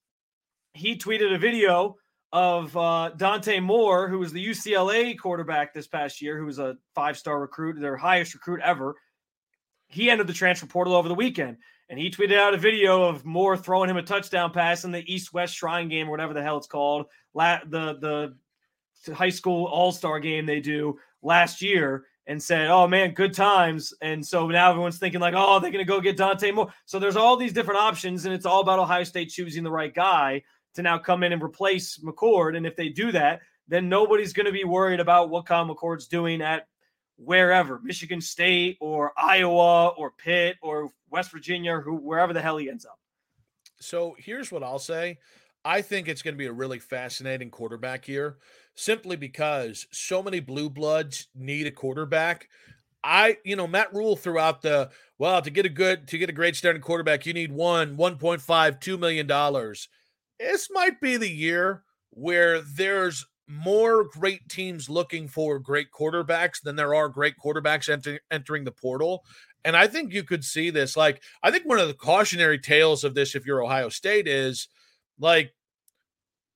He 0.73 0.95
tweeted 0.95 1.33
a 1.33 1.39
video 1.39 1.97
of 2.31 2.75
uh, 2.77 3.09
Dante 3.17 3.59
Moore, 3.59 4.07
who 4.07 4.19
was 4.19 4.31
the 4.31 4.45
UCLA 4.45 5.17
quarterback 5.17 5.73
this 5.73 5.87
past 5.87 6.21
year, 6.21 6.37
who 6.37 6.45
was 6.45 6.59
a 6.59 6.77
five 6.95 7.17
star 7.17 7.41
recruit, 7.41 7.79
their 7.79 7.97
highest 7.97 8.33
recruit 8.35 8.61
ever. 8.63 8.95
He 9.87 10.09
entered 10.09 10.27
the 10.27 10.33
transfer 10.33 10.67
portal 10.67 10.95
over 10.95 11.09
the 11.09 11.15
weekend 11.15 11.57
and 11.91 11.99
he 11.99 12.09
tweeted 12.09 12.37
out 12.37 12.53
a 12.53 12.57
video 12.57 13.03
of 13.03 13.25
Moore 13.25 13.57
throwing 13.57 13.89
him 13.89 13.97
a 13.97 14.01
touchdown 14.01 14.51
pass 14.51 14.85
in 14.85 14.91
the 14.91 15.13
East 15.13 15.33
West 15.33 15.53
Shrine 15.53 15.89
game 15.89 16.07
or 16.07 16.11
whatever 16.11 16.33
the 16.33 16.41
hell 16.41 16.57
it's 16.57 16.65
called. 16.65 17.07
La- 17.33 17.59
the 17.67 18.33
the 19.05 19.13
high 19.13 19.29
school 19.29 19.65
All 19.65 19.91
Star 19.91 20.21
game 20.21 20.45
they 20.45 20.61
do 20.61 20.97
last 21.21 21.61
year, 21.61 22.05
and 22.27 22.41
said, 22.41 22.67
"Oh 22.69 22.87
man, 22.87 23.13
good 23.13 23.33
times." 23.33 23.93
And 24.01 24.25
so 24.25 24.47
now 24.47 24.69
everyone's 24.69 24.99
thinking 24.99 25.19
like, 25.19 25.33
"Oh, 25.35 25.59
they're 25.59 25.69
to 25.69 25.83
go 25.83 25.99
get 25.99 26.15
Dante 26.15 26.51
Moore." 26.51 26.73
So 26.85 26.97
there's 26.97 27.17
all 27.17 27.35
these 27.35 27.51
different 27.51 27.81
options, 27.81 28.23
and 28.23 28.33
it's 28.33 28.45
all 28.45 28.61
about 28.61 28.79
Ohio 28.79 29.03
State 29.03 29.29
choosing 29.29 29.65
the 29.65 29.69
right 29.69 29.93
guy 29.93 30.43
to 30.75 30.81
now 30.81 30.97
come 30.97 31.23
in 31.23 31.33
and 31.33 31.43
replace 31.43 31.97
McCord. 31.97 32.55
And 32.55 32.65
if 32.65 32.77
they 32.77 32.87
do 32.87 33.11
that, 33.11 33.41
then 33.67 33.89
nobody's 33.89 34.31
going 34.31 34.45
to 34.45 34.53
be 34.53 34.63
worried 34.63 35.01
about 35.01 35.29
what 35.29 35.45
Kyle 35.45 35.67
McCord's 35.67 36.07
doing 36.07 36.41
at 36.41 36.67
wherever 37.17 37.79
Michigan 37.83 38.21
State 38.21 38.77
or 38.79 39.13
Iowa 39.17 39.89
or 39.89 40.11
Pitt 40.11 40.57
or 40.61 40.89
West 41.09 41.31
Virginia 41.31 41.79
who, 41.79 41.95
wherever 41.95 42.33
the 42.33 42.41
hell 42.41 42.57
he 42.57 42.69
ends 42.69 42.85
up. 42.85 42.99
So 43.79 44.15
here's 44.17 44.51
what 44.51 44.63
I'll 44.63 44.79
say. 44.79 45.17
I 45.63 45.81
think 45.81 46.07
it's 46.07 46.21
going 46.21 46.33
to 46.33 46.39
be 46.39 46.47
a 46.47 46.53
really 46.53 46.79
fascinating 46.79 47.51
quarterback 47.51 48.05
here 48.05 48.37
simply 48.75 49.15
because 49.15 49.87
so 49.91 50.23
many 50.23 50.39
blue 50.39 50.69
bloods 50.69 51.27
need 51.35 51.67
a 51.67 51.71
quarterback. 51.71 52.47
I, 53.03 53.37
you 53.43 53.55
know, 53.55 53.67
Matt 53.67 53.93
Rhule 53.93 54.15
throughout 54.15 54.61
the 54.61 54.89
well, 55.17 55.41
to 55.41 55.49
get 55.49 55.65
a 55.65 55.69
good 55.69 56.07
to 56.09 56.17
get 56.17 56.29
a 56.29 56.33
great 56.33 56.55
starting 56.55 56.81
quarterback, 56.81 57.25
you 57.25 57.33
need 57.33 57.51
one, 57.51 57.97
1.5, 57.97 58.79
2 58.79 58.97
million 58.97 59.27
dollars. 59.27 59.87
This 60.39 60.69
might 60.71 60.99
be 60.99 61.17
the 61.17 61.29
year 61.29 61.83
where 62.11 62.61
there's 62.61 63.25
more 63.47 64.05
great 64.05 64.47
teams 64.49 64.89
looking 64.89 65.27
for 65.27 65.59
great 65.59 65.87
quarterbacks 65.91 66.61
than 66.61 66.75
there 66.75 66.95
are 66.95 67.09
great 67.09 67.35
quarterbacks 67.43 67.89
enter, 67.89 68.19
entering 68.29 68.63
the 68.63 68.71
portal. 68.71 69.23
And 69.63 69.75
I 69.75 69.87
think 69.87 70.13
you 70.13 70.23
could 70.23 70.43
see 70.43 70.69
this. 70.69 70.97
Like, 70.97 71.21
I 71.43 71.51
think 71.51 71.65
one 71.65 71.79
of 71.79 71.87
the 71.87 71.93
cautionary 71.93 72.59
tales 72.59 73.03
of 73.03 73.13
this, 73.13 73.35
if 73.35 73.45
you're 73.45 73.63
Ohio 73.63 73.89
State, 73.89 74.27
is 74.27 74.67
like 75.19 75.53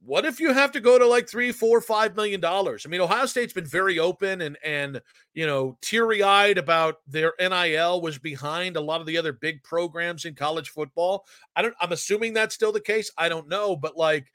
what 0.05 0.23
if 0.23 0.39
you 0.39 0.53
have 0.53 0.71
to 0.71 0.79
go 0.79 0.99
to 0.99 1.07
like 1.07 1.27
three, 1.27 1.51
four, 1.51 1.81
five 1.81 2.15
million 2.15 2.39
dollars? 2.39 2.85
I 2.85 2.89
mean, 2.89 3.01
Ohio 3.01 3.25
State's 3.25 3.53
been 3.53 3.65
very 3.65 3.97
open 3.97 4.41
and 4.41 4.57
and 4.63 5.01
you 5.33 5.47
know 5.47 5.77
teary 5.81 6.21
eyed 6.21 6.57
about 6.57 6.97
their 7.07 7.33
NIL 7.39 8.01
was 8.01 8.19
behind 8.19 8.77
a 8.77 8.81
lot 8.81 9.01
of 9.01 9.07
the 9.07 9.17
other 9.17 9.33
big 9.33 9.63
programs 9.63 10.25
in 10.25 10.35
college 10.35 10.69
football. 10.69 11.25
I 11.55 11.63
don't. 11.63 11.75
I'm 11.81 11.91
assuming 11.91 12.33
that's 12.33 12.55
still 12.55 12.71
the 12.71 12.79
case. 12.79 13.11
I 13.17 13.29
don't 13.29 13.49
know, 13.49 13.75
but 13.75 13.97
like 13.97 14.31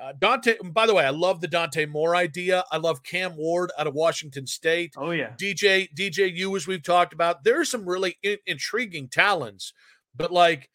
uh, 0.00 0.12
Dante. 0.18 0.56
By 0.62 0.86
the 0.86 0.94
way, 0.94 1.04
I 1.04 1.10
love 1.10 1.40
the 1.40 1.48
Dante 1.48 1.86
Moore 1.86 2.16
idea. 2.16 2.64
I 2.70 2.78
love 2.78 3.02
Cam 3.02 3.36
Ward 3.36 3.70
out 3.78 3.86
of 3.86 3.94
Washington 3.94 4.46
State. 4.46 4.94
Oh 4.96 5.10
yeah, 5.10 5.32
DJ 5.38 5.88
DJU 5.94 6.56
as 6.56 6.66
we've 6.66 6.82
talked 6.82 7.12
about. 7.12 7.44
There 7.44 7.60
are 7.60 7.64
some 7.64 7.88
really 7.88 8.18
in, 8.22 8.38
intriguing 8.46 9.08
talents, 9.08 9.72
but 10.14 10.32
like 10.32 10.68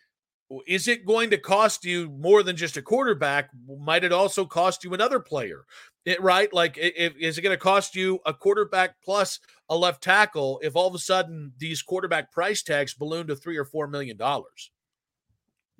is 0.68 0.88
it 0.88 1.06
going 1.06 1.29
to 1.29 1.38
cost 1.38 1.86
you 1.86 2.10
more 2.10 2.41
than 2.44 2.56
just 2.56 2.77
a 2.77 2.82
quarterback? 2.82 3.50
Might 3.79 4.03
it 4.03 4.12
also 4.12 4.46
cost 4.46 4.84
you 4.84 4.94
another 4.94 5.20
player? 5.20 5.65
It, 6.06 6.22
right? 6.22 6.51
Like, 6.51 6.75
if, 6.77 7.15
is 7.18 7.38
it 7.38 7.41
going 7.41 7.56
to 7.56 7.62
cost 7.62 7.96
you 7.96 8.20
a 8.25 8.34
quarterback 8.34 8.96
plus 9.03 9.39
a 9.70 9.77
left 9.77 10.01
tackle 10.01 10.60
if 10.63 10.75
all 10.75 10.88
of 10.88 10.96
a 10.96 11.00
sudden 11.00 11.53
these 11.60 11.84
quarterback 11.84 12.32
price 12.32 12.63
tags 12.63 12.94
balloon 12.94 13.27
to 13.27 13.36
three 13.36 13.58
or 13.58 13.65
four 13.65 13.88
million 13.88 14.18
dollars? 14.18 14.72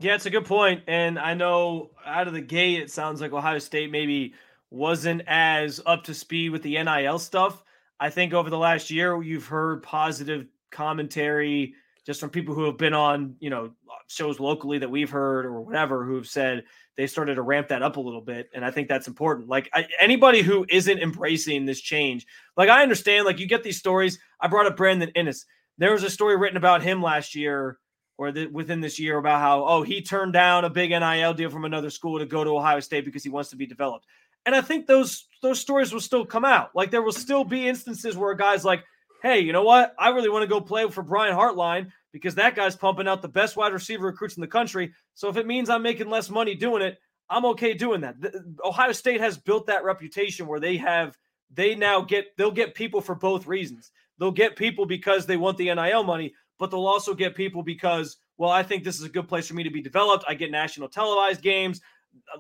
Yeah, 0.01 0.15
it's 0.15 0.25
a 0.25 0.29
good 0.29 0.46
point. 0.46 0.84
And 0.88 1.20
I 1.20 1.34
know 1.34 1.91
out 2.06 2.27
of 2.27 2.34
the 2.34 2.41
gate, 2.41 2.79
it 2.79 2.89
sounds 2.89 3.20
like 3.20 3.34
Ohio 3.34 3.60
State 3.60 3.91
maybe 3.91 4.34
wasn't 4.72 5.24
as 5.27 5.82
up 5.86 6.06
to 6.06 6.13
speed 6.13 6.51
with 6.51 6.63
the 6.63 6.82
NIL 6.82 7.20
stuff. 7.20 7.63
I 8.00 8.10
think 8.10 8.34
over 8.34 8.50
the 8.50 8.58
last 8.58 8.89
year, 8.89 9.22
you've 9.22 9.46
heard 9.46 9.84
positive 9.84 10.48
commentary 10.72 11.74
just 12.06 12.22
from 12.22 12.29
people 12.29 12.56
who 12.56 12.63
have 12.63 12.77
been 12.77 12.94
on, 12.94 13.36
you 13.41 13.50
know, 13.50 13.72
shows 14.08 14.39
locally 14.39 14.77
that 14.79 14.89
we've 14.89 15.10
heard 15.10 15.46
or 15.46 15.62
whatever 15.62 16.06
who 16.06 16.15
have 16.15 16.27
said 16.27 16.63
they 16.96 17.06
started 17.06 17.36
to 17.36 17.41
ramp 17.41 17.68
that 17.68 17.84
up 17.84 17.98
a 17.98 18.00
little 18.00 18.22
bit. 18.22 18.50
And 18.53 18.63
I 18.63 18.72
think 18.72 18.88
that's 18.88 19.08
important. 19.08 19.50
Like 19.50 19.70
I, 19.74 19.86
anybody 20.00 20.41
who 20.41 20.65
isn't 20.70 21.00
embracing 21.00 21.65
this 21.65 21.82
change, 21.82 22.25
like 22.56 22.70
I 22.70 22.84
understand, 22.84 23.25
like 23.25 23.39
you 23.39 23.48
get 23.48 23.63
these 23.63 23.77
stories. 23.77 24.18
I 24.39 24.48
brought 24.48 24.65
up 24.65 24.77
Brandon 24.77 25.12
Inniss. 25.15 25.44
There 25.77 25.91
was 25.91 26.03
a 26.03 26.10
story 26.10 26.38
written 26.38 26.58
about 26.58 26.82
him 26.82 27.03
last 27.03 27.36
year 27.36 27.77
or 28.19 28.33
the, 28.33 28.47
within 28.47 28.81
this 28.81 28.99
year 28.99 29.17
about 29.17 29.39
how, 29.39 29.63
oh, 29.63 29.81
he 29.81 30.01
turned 30.01 30.33
down 30.33 30.65
a 30.65 30.69
big 30.69 30.89
NIL 30.89 31.33
deal 31.33 31.49
from 31.49 31.63
another 31.63 31.89
school 31.89 32.19
to 32.19 32.25
go 32.25 32.43
to 32.43 32.57
Ohio 32.57 32.81
State 32.81 33.05
because 33.05 33.23
he 33.23 33.29
wants 33.29 33.49
to 33.51 33.55
be 33.55 33.65
developed. 33.65 34.05
And 34.45 34.53
I 34.53 34.59
think 34.59 34.88
those 34.88 35.25
those 35.41 35.57
stories 35.57 35.93
will 35.93 36.01
still 36.01 36.25
come 36.25 36.43
out. 36.43 36.75
Like 36.75 36.91
there 36.91 37.01
will 37.01 37.13
still 37.13 37.45
be 37.45 37.65
instances 37.65 38.17
where 38.17 38.31
a 38.31 38.38
guy's 38.38 38.65
like, 38.65 38.83
hey, 39.23 39.39
you 39.39 39.53
know 39.53 39.63
what? 39.63 39.95
I 39.97 40.09
really 40.09 40.27
want 40.27 40.43
to 40.43 40.47
go 40.47 40.59
play 40.59 40.85
for 40.89 41.01
Brian 41.01 41.33
Hartline 41.33 41.91
because 42.11 42.35
that 42.35 42.55
guy's 42.55 42.75
pumping 42.75 43.07
out 43.07 43.21
the 43.21 43.29
best 43.29 43.55
wide 43.55 43.71
receiver 43.71 44.07
recruits 44.07 44.35
in 44.35 44.41
the 44.41 44.47
country. 44.47 44.93
So 45.13 45.29
if 45.29 45.38
it 45.38 45.47
means 45.47 45.69
I'm 45.69 45.81
making 45.81 46.09
less 46.09 46.29
money 46.29 46.55
doing 46.55 46.81
it, 46.81 46.99
I'm 47.29 47.45
okay 47.45 47.73
doing 47.73 48.01
that. 48.01 48.19
The, 48.19 48.43
Ohio 48.65 48.91
State 48.91 49.21
has 49.21 49.38
built 49.38 49.67
that 49.67 49.85
reputation 49.85 50.45
where 50.45 50.59
they 50.59 50.75
have 50.75 51.17
they 51.53 51.73
now 51.73 52.01
get 52.01 52.35
they'll 52.38 52.51
get 52.51 52.75
people 52.75 52.99
for 52.99 53.15
both 53.15 53.47
reasons. 53.47 53.91
They'll 54.17 54.31
get 54.31 54.57
people 54.57 54.85
because 54.85 55.25
they 55.25 55.38
want 55.38 55.57
the 55.57 55.73
NIL 55.73 56.03
money, 56.03 56.33
but 56.59 56.69
they'll 56.69 56.85
also 56.85 57.15
get 57.15 57.33
people 57.33 57.63
because 57.63 58.17
well, 58.37 58.51
I 58.51 58.63
think 58.63 58.83
this 58.83 58.99
is 58.99 59.05
a 59.05 59.09
good 59.09 59.27
place 59.27 59.47
for 59.47 59.53
me 59.53 59.63
to 59.63 59.69
be 59.69 59.81
developed. 59.81 60.23
I 60.27 60.33
get 60.33 60.49
national 60.49 60.87
televised 60.87 61.41
games. 61.41 61.81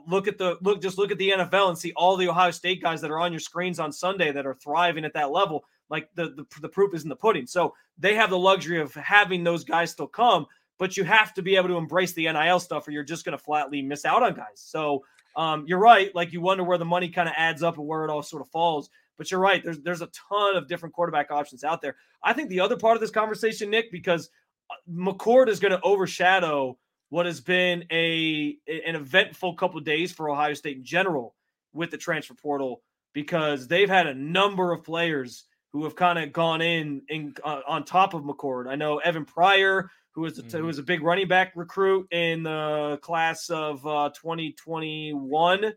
Look 0.07 0.27
at 0.27 0.37
the 0.37 0.57
look 0.61 0.81
just 0.81 0.97
look 0.97 1.11
at 1.11 1.17
the 1.17 1.31
NFL 1.31 1.69
and 1.69 1.77
see 1.77 1.91
all 1.95 2.15
the 2.15 2.29
Ohio 2.29 2.51
State 2.51 2.81
guys 2.81 3.01
that 3.01 3.11
are 3.11 3.19
on 3.19 3.33
your 3.33 3.39
screens 3.39 3.79
on 3.79 3.91
Sunday 3.91 4.31
that 4.31 4.45
are 4.45 4.53
thriving 4.53 5.05
at 5.05 5.13
that 5.13 5.31
level. 5.31 5.65
Like 5.89 6.09
the, 6.15 6.29
the 6.29 6.45
the 6.61 6.69
proof 6.69 6.93
is 6.93 7.03
in 7.03 7.09
the 7.09 7.15
pudding. 7.15 7.47
So 7.47 7.73
they 7.97 8.15
have 8.15 8.29
the 8.29 8.37
luxury 8.37 8.79
of 8.79 8.93
having 8.93 9.43
those 9.43 9.63
guys 9.63 9.91
still 9.91 10.07
come, 10.07 10.45
but 10.77 10.95
you 10.95 11.03
have 11.03 11.33
to 11.33 11.41
be 11.41 11.55
able 11.55 11.67
to 11.69 11.77
embrace 11.77 12.13
the 12.13 12.31
NIL 12.31 12.59
stuff, 12.59 12.87
or 12.87 12.91
you're 12.91 13.03
just 13.03 13.25
going 13.25 13.37
to 13.37 13.43
flatly 13.43 13.81
miss 13.81 14.05
out 14.05 14.23
on 14.23 14.33
guys. 14.33 14.55
So 14.55 15.03
um, 15.35 15.65
you're 15.67 15.79
right. 15.79 16.13
Like 16.15 16.33
you 16.33 16.41
wonder 16.41 16.63
where 16.63 16.77
the 16.77 16.85
money 16.85 17.09
kind 17.09 17.27
of 17.27 17.35
adds 17.37 17.61
up 17.61 17.77
and 17.77 17.85
where 17.85 18.05
it 18.05 18.09
all 18.09 18.23
sort 18.23 18.41
of 18.41 18.49
falls. 18.49 18.89
But 19.19 19.29
you're 19.29 19.39
right. 19.39 19.63
There's 19.63 19.79
there's 19.81 20.01
a 20.01 20.09
ton 20.29 20.55
of 20.55 20.67
different 20.67 20.95
quarterback 20.95 21.29
options 21.29 21.63
out 21.63 21.81
there. 21.81 21.97
I 22.23 22.33
think 22.33 22.49
the 22.49 22.61
other 22.61 22.77
part 22.77 22.95
of 22.95 23.01
this 23.01 23.11
conversation, 23.11 23.69
Nick, 23.69 23.91
because 23.91 24.31
uh, 24.71 24.75
McCord 24.91 25.49
is 25.49 25.59
going 25.59 25.73
to 25.73 25.81
overshadow 25.81 26.79
what 27.09 27.27
has 27.27 27.41
been 27.41 27.83
a 27.91 28.57
an 28.67 28.95
eventful 28.95 29.55
couple 29.55 29.79
days 29.81 30.11
for 30.11 30.29
Ohio 30.29 30.55
State 30.55 30.77
in 30.77 30.83
general 30.83 31.35
with 31.73 31.91
the 31.91 31.97
transfer 31.97 32.33
portal 32.33 32.81
because 33.13 33.67
they've 33.67 33.89
had 33.89 34.07
a 34.07 34.13
number 34.13 34.71
of 34.71 34.83
players 34.83 35.45
who 35.71 35.83
have 35.83 35.95
kind 35.95 36.17
of 36.17 36.33
gone 36.33 36.61
in, 36.61 37.01
in 37.09 37.35
uh, 37.43 37.61
on 37.67 37.83
top 37.83 38.13
of 38.13 38.23
McCord. 38.23 38.67
I 38.67 38.75
know 38.75 38.99
Evan 38.99 39.25
Pryor, 39.25 39.89
who 40.11 40.21
was 40.21 40.39
a, 40.39 40.43
mm-hmm. 40.43 40.57
who 40.57 40.65
was 40.65 40.79
a 40.79 40.83
big 40.83 41.03
running 41.03 41.27
back 41.27 41.53
recruit 41.55 42.07
in 42.11 42.43
the 42.43 42.99
class 43.01 43.49
of 43.49 43.85
uh, 43.85 44.09
2021. 44.15 45.73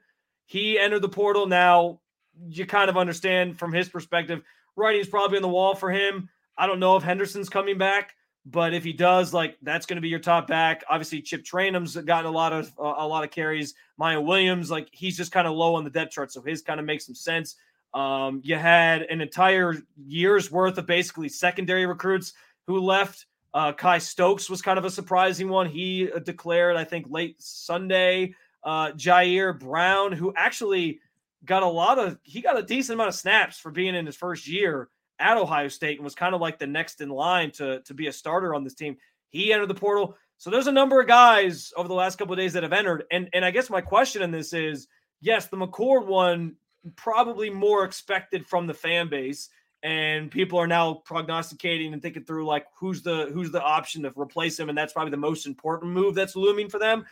He 0.46 0.78
entered 0.78 1.00
the 1.00 1.08
portal. 1.08 1.46
Now 1.46 2.00
you 2.48 2.66
kind 2.66 2.90
of 2.90 2.96
understand 2.96 3.58
from 3.58 3.72
his 3.72 3.88
perspective, 3.88 4.42
writing's 4.76 5.08
probably 5.08 5.36
on 5.36 5.42
the 5.42 5.48
wall 5.48 5.74
for 5.74 5.90
him. 5.90 6.28
I 6.56 6.66
don't 6.66 6.80
know 6.80 6.96
if 6.96 7.02
Henderson's 7.02 7.48
coming 7.48 7.78
back, 7.78 8.14
but 8.44 8.74
if 8.74 8.84
he 8.84 8.92
does, 8.92 9.32
like 9.32 9.56
that's 9.62 9.86
going 9.86 9.96
to 9.96 10.02
be 10.02 10.08
your 10.08 10.18
top 10.18 10.46
back. 10.48 10.84
Obviously, 10.88 11.22
Chip 11.22 11.44
Trayanum's 11.44 11.96
gotten 11.96 12.26
a 12.26 12.34
lot 12.34 12.52
of 12.52 12.72
uh, 12.78 12.94
a 12.98 13.06
lot 13.06 13.24
of 13.24 13.30
carries. 13.30 13.74
Miyan 14.00 14.24
Williams, 14.24 14.70
like 14.70 14.88
he's 14.92 15.16
just 15.16 15.32
kind 15.32 15.46
of 15.46 15.54
low 15.54 15.74
on 15.74 15.84
the 15.84 15.90
depth 15.90 16.12
chart, 16.12 16.32
so 16.32 16.42
his 16.42 16.62
kind 16.62 16.80
of 16.80 16.86
makes 16.86 17.06
some 17.06 17.14
sense. 17.14 17.56
Um, 17.94 18.40
you 18.42 18.56
had 18.56 19.02
an 19.02 19.20
entire 19.20 19.76
year's 20.06 20.50
worth 20.50 20.78
of 20.78 20.86
basically 20.86 21.28
secondary 21.28 21.86
recruits 21.86 22.32
who 22.66 22.80
left. 22.80 23.26
Uh, 23.54 23.72
Kye 23.72 23.98
Stokes 23.98 24.48
was 24.48 24.62
kind 24.62 24.78
of 24.78 24.86
a 24.86 24.90
surprising 24.90 25.48
one. 25.48 25.68
He 25.68 26.10
uh, 26.10 26.18
declared, 26.20 26.76
I 26.76 26.84
think, 26.84 27.06
late 27.10 27.36
Sunday. 27.38 28.34
Uh, 28.64 28.92
Jyaire 28.92 29.58
Brown, 29.58 30.12
who 30.12 30.32
actually 30.36 31.00
got 31.44 31.62
a 31.62 31.68
lot 31.68 31.98
of, 31.98 32.18
he 32.22 32.40
got 32.40 32.58
a 32.58 32.62
decent 32.62 32.94
amount 32.94 33.08
of 33.08 33.14
snaps 33.14 33.58
for 33.58 33.70
being 33.70 33.94
in 33.94 34.06
his 34.06 34.16
first 34.16 34.46
year 34.46 34.88
at 35.18 35.36
Ohio 35.36 35.68
State 35.68 35.98
and 35.98 36.04
was 36.04 36.14
kind 36.14 36.34
of 36.34 36.40
like 36.40 36.58
the 36.58 36.66
next 36.66 37.00
in 37.00 37.08
line 37.08 37.50
to, 37.52 37.80
to 37.80 37.94
be 37.94 38.06
a 38.06 38.12
starter 38.12 38.54
on 38.54 38.64
this 38.64 38.74
team. 38.74 38.96
He 39.28 39.52
entered 39.52 39.66
the 39.66 39.74
portal. 39.74 40.16
So 40.38 40.50
there's 40.50 40.66
a 40.66 40.72
number 40.72 41.00
of 41.00 41.06
guys 41.06 41.72
over 41.76 41.88
the 41.88 41.94
last 41.94 42.18
couple 42.18 42.32
of 42.32 42.38
days 42.38 42.52
that 42.52 42.62
have 42.62 42.72
entered. 42.72 43.04
And, 43.10 43.28
and 43.32 43.44
I 43.44 43.50
guess 43.50 43.70
my 43.70 43.80
question 43.80 44.22
in 44.22 44.30
this 44.30 44.52
is 44.52 44.88
yes, 45.20 45.46
the 45.46 45.56
McCord 45.56 46.06
one 46.06 46.56
probably 46.96 47.48
more 47.48 47.84
expected 47.84 48.46
from 48.46 48.66
the 48.66 48.74
fan 48.74 49.08
base 49.08 49.48
and 49.82 50.30
people 50.30 50.58
are 50.58 50.66
now 50.66 50.94
prognosticating 51.04 51.92
and 51.92 52.02
thinking 52.02 52.24
through 52.24 52.46
like 52.46 52.66
who's 52.76 53.02
the 53.02 53.30
who's 53.32 53.50
the 53.50 53.62
option 53.62 54.02
to 54.02 54.12
replace 54.16 54.58
him 54.58 54.68
and 54.68 54.78
that's 54.78 54.92
probably 54.92 55.10
the 55.10 55.16
most 55.16 55.46
important 55.46 55.92
move 55.92 56.14
that's 56.14 56.36
looming 56.36 56.68
for 56.68 56.78
them 56.78 57.04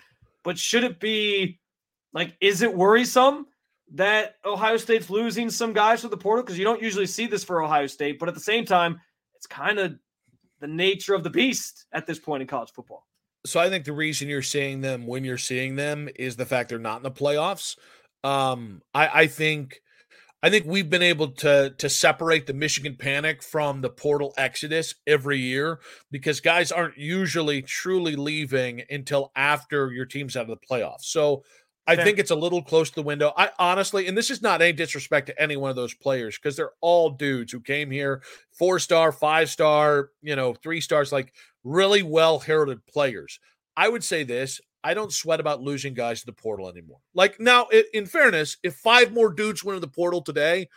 but 0.42 0.58
should 0.58 0.84
it 0.84 1.00
be 1.00 1.58
like 2.12 2.36
is 2.40 2.62
it 2.62 2.74
worrisome 2.74 3.46
that 3.92 4.36
ohio 4.44 4.76
state's 4.76 5.10
losing 5.10 5.50
some 5.50 5.72
guys 5.72 6.00
to 6.00 6.08
the 6.08 6.16
portal 6.16 6.42
because 6.42 6.58
you 6.58 6.64
don't 6.64 6.82
usually 6.82 7.06
see 7.06 7.26
this 7.26 7.44
for 7.44 7.62
ohio 7.62 7.86
state 7.86 8.18
but 8.18 8.28
at 8.28 8.34
the 8.34 8.40
same 8.40 8.64
time 8.64 9.00
it's 9.34 9.46
kind 9.46 9.78
of 9.78 9.94
the 10.60 10.66
nature 10.66 11.14
of 11.14 11.24
the 11.24 11.30
beast 11.30 11.86
at 11.92 12.06
this 12.06 12.18
point 12.18 12.40
in 12.42 12.46
college 12.46 12.70
football 12.70 13.06
so 13.44 13.58
i 13.58 13.68
think 13.68 13.84
the 13.84 13.92
reason 13.92 14.28
you're 14.28 14.42
seeing 14.42 14.80
them 14.80 15.06
when 15.06 15.24
you're 15.24 15.38
seeing 15.38 15.76
them 15.76 16.08
is 16.16 16.36
the 16.36 16.46
fact 16.46 16.68
they're 16.68 16.78
not 16.78 16.98
in 16.98 17.02
the 17.02 17.10
playoffs 17.10 17.76
um, 18.24 18.82
I, 18.94 19.08
I 19.22 19.26
think 19.26 19.80
I 20.42 20.48
think 20.48 20.64
we've 20.66 20.88
been 20.88 21.02
able 21.02 21.28
to 21.28 21.74
to 21.76 21.88
separate 21.88 22.46
the 22.46 22.54
Michigan 22.54 22.96
panic 22.96 23.42
from 23.42 23.80
the 23.80 23.90
portal 23.90 24.32
exodus 24.36 24.94
every 25.06 25.38
year 25.38 25.80
because 26.10 26.40
guys 26.40 26.72
aren't 26.72 26.96
usually 26.96 27.62
truly 27.62 28.16
leaving 28.16 28.82
until 28.90 29.32
after 29.36 29.92
your 29.92 30.06
team's 30.06 30.36
out 30.36 30.48
of 30.48 30.58
the 30.60 30.66
playoffs. 30.66 31.04
So 31.04 31.44
I 31.90 32.04
think 32.04 32.18
it's 32.18 32.30
a 32.30 32.36
little 32.36 32.62
close 32.62 32.90
to 32.90 32.94
the 32.94 33.02
window. 33.02 33.32
I 33.36 33.50
honestly, 33.58 34.06
and 34.06 34.16
this 34.16 34.30
is 34.30 34.42
not 34.42 34.62
any 34.62 34.72
disrespect 34.72 35.26
to 35.26 35.42
any 35.42 35.56
one 35.56 35.70
of 35.70 35.76
those 35.76 35.94
players 35.94 36.38
because 36.38 36.56
they're 36.56 36.72
all 36.80 37.10
dudes 37.10 37.52
who 37.52 37.60
came 37.60 37.90
here 37.90 38.22
four 38.52 38.78
star, 38.78 39.12
five 39.12 39.50
star, 39.50 40.10
you 40.22 40.36
know, 40.36 40.54
three 40.54 40.80
stars, 40.80 41.12
like 41.12 41.32
really 41.64 42.02
well 42.02 42.38
heralded 42.38 42.86
players. 42.86 43.40
I 43.76 43.88
would 43.88 44.04
say 44.04 44.24
this 44.24 44.60
I 44.82 44.94
don't 44.94 45.12
sweat 45.12 45.40
about 45.40 45.60
losing 45.60 45.94
guys 45.94 46.20
to 46.20 46.26
the 46.26 46.32
portal 46.32 46.68
anymore. 46.68 47.00
Like 47.14 47.38
now, 47.38 47.68
in 47.92 48.06
fairness, 48.06 48.56
if 48.62 48.76
five 48.76 49.12
more 49.12 49.32
dudes 49.32 49.62
went 49.62 49.76
to 49.76 49.80
the 49.80 49.88
portal 49.88 50.22
today, 50.22 50.68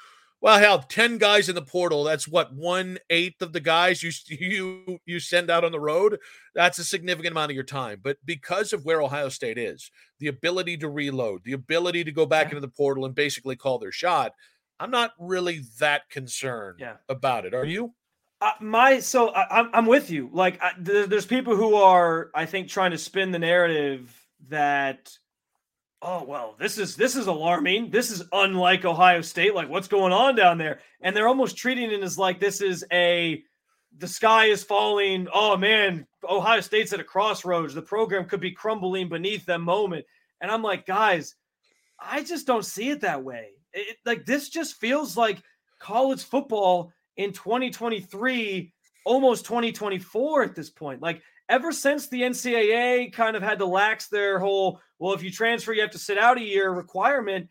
well, 0.43 0.59
hell, 0.59 0.79
ten 0.79 1.17
guys 1.19 1.47
in 1.47 1.55
the 1.55 1.61
portal. 1.61 2.03
That's 2.03 2.27
what 2.27 2.53
one 2.53 2.97
eighth 3.09 3.41
of 3.41 3.53
the 3.53 3.61
guys 3.61 4.03
you 4.03 4.11
you 4.27 4.99
you 5.05 5.21
send 5.21 5.49
out 5.49 5.63
on 5.63 5.71
the 5.71 5.79
road. 5.79 6.19
That's 6.53 6.79
a 6.79 6.83
significant 6.83 7.31
amount 7.31 7.51
of 7.51 7.55
your 7.55 7.63
time. 7.63 8.01
But 8.03 8.17
because 8.25 8.73
of 8.73 8.83
where 8.83 9.01
Ohio 9.01 9.29
State 9.29 9.57
is, 9.57 9.89
the 10.19 10.27
ability 10.27 10.75
to 10.79 10.89
reload, 10.89 11.45
the 11.45 11.53
ability 11.53 12.03
to 12.03 12.11
go 12.11 12.25
back 12.25 12.47
into 12.47 12.59
the 12.59 12.67
portal 12.67 13.05
and 13.05 13.15
basically 13.15 13.55
call 13.55 13.79
their 13.79 13.93
shot, 13.93 14.33
I'm 14.81 14.91
not 14.91 15.11
really 15.17 15.61
that 15.79 16.09
concerned 16.09 16.79
yeah. 16.81 16.95
about 17.07 17.45
it. 17.45 17.53
Are 17.53 17.63
you? 17.63 17.93
Uh, 18.41 18.51
my 18.59 18.99
so 18.99 19.29
I, 19.29 19.61
am 19.61 19.69
I'm 19.73 19.85
with 19.85 20.09
you. 20.09 20.29
Like 20.33 20.61
I, 20.61 20.73
there's 20.77 21.25
people 21.25 21.55
who 21.55 21.75
are 21.75 22.31
I 22.35 22.45
think 22.47 22.67
trying 22.67 22.91
to 22.91 22.97
spin 22.97 23.31
the 23.31 23.39
narrative 23.39 24.13
that 24.49 25.17
oh 26.03 26.23
well 26.25 26.55
this 26.59 26.77
is 26.77 26.95
this 26.95 27.15
is 27.15 27.27
alarming. 27.27 27.89
This 27.89 28.11
is 28.11 28.23
unlike 28.31 28.85
Ohio 28.85 29.21
State. 29.21 29.55
Like 29.55 29.69
what's 29.69 29.87
going 29.87 30.13
on 30.13 30.35
down 30.35 30.57
there? 30.57 30.79
And 31.01 31.15
they're 31.15 31.27
almost 31.27 31.57
treating 31.57 31.91
it 31.91 32.03
as 32.03 32.17
like 32.17 32.39
this 32.39 32.61
is 32.61 32.85
a 32.91 33.41
the 33.97 34.07
sky 34.07 34.45
is 34.45 34.63
falling. 34.63 35.27
Oh 35.33 35.57
man, 35.57 36.05
Ohio 36.27 36.61
State's 36.61 36.93
at 36.93 36.99
a 36.99 37.03
crossroads. 37.03 37.73
The 37.73 37.81
program 37.81 38.25
could 38.25 38.41
be 38.41 38.51
crumbling 38.51 39.09
beneath 39.09 39.45
them 39.45 39.63
moment. 39.63 40.05
And 40.41 40.51
I'm 40.51 40.61
like, 40.61 40.85
guys, 40.85 41.35
I 41.99 42.23
just 42.23 42.45
don't 42.45 42.65
see 42.65 42.89
it 42.89 43.01
that 43.01 43.23
way. 43.23 43.49
It, 43.71 43.97
like 44.05 44.25
this 44.25 44.49
just 44.49 44.75
feels 44.75 45.15
like 45.15 45.41
college 45.79 46.23
football 46.23 46.91
in 47.17 47.31
2023, 47.31 48.73
almost 49.05 49.45
2024 49.45 50.43
at 50.43 50.55
this 50.55 50.69
point. 50.69 51.01
Like 51.01 51.21
ever 51.49 51.71
since 51.71 52.07
the 52.07 52.21
NCAA 52.21 53.13
kind 53.13 53.35
of 53.35 53.43
had 53.43 53.59
to 53.59 53.65
lax 53.65 54.07
their 54.07 54.39
whole, 54.39 54.79
well, 54.99 55.13
if 55.13 55.23
you 55.23 55.31
transfer, 55.31 55.73
you 55.73 55.81
have 55.81 55.91
to 55.91 55.99
sit 55.99 56.17
out 56.17 56.37
a 56.37 56.43
year 56.43 56.71
requirement. 56.71 57.49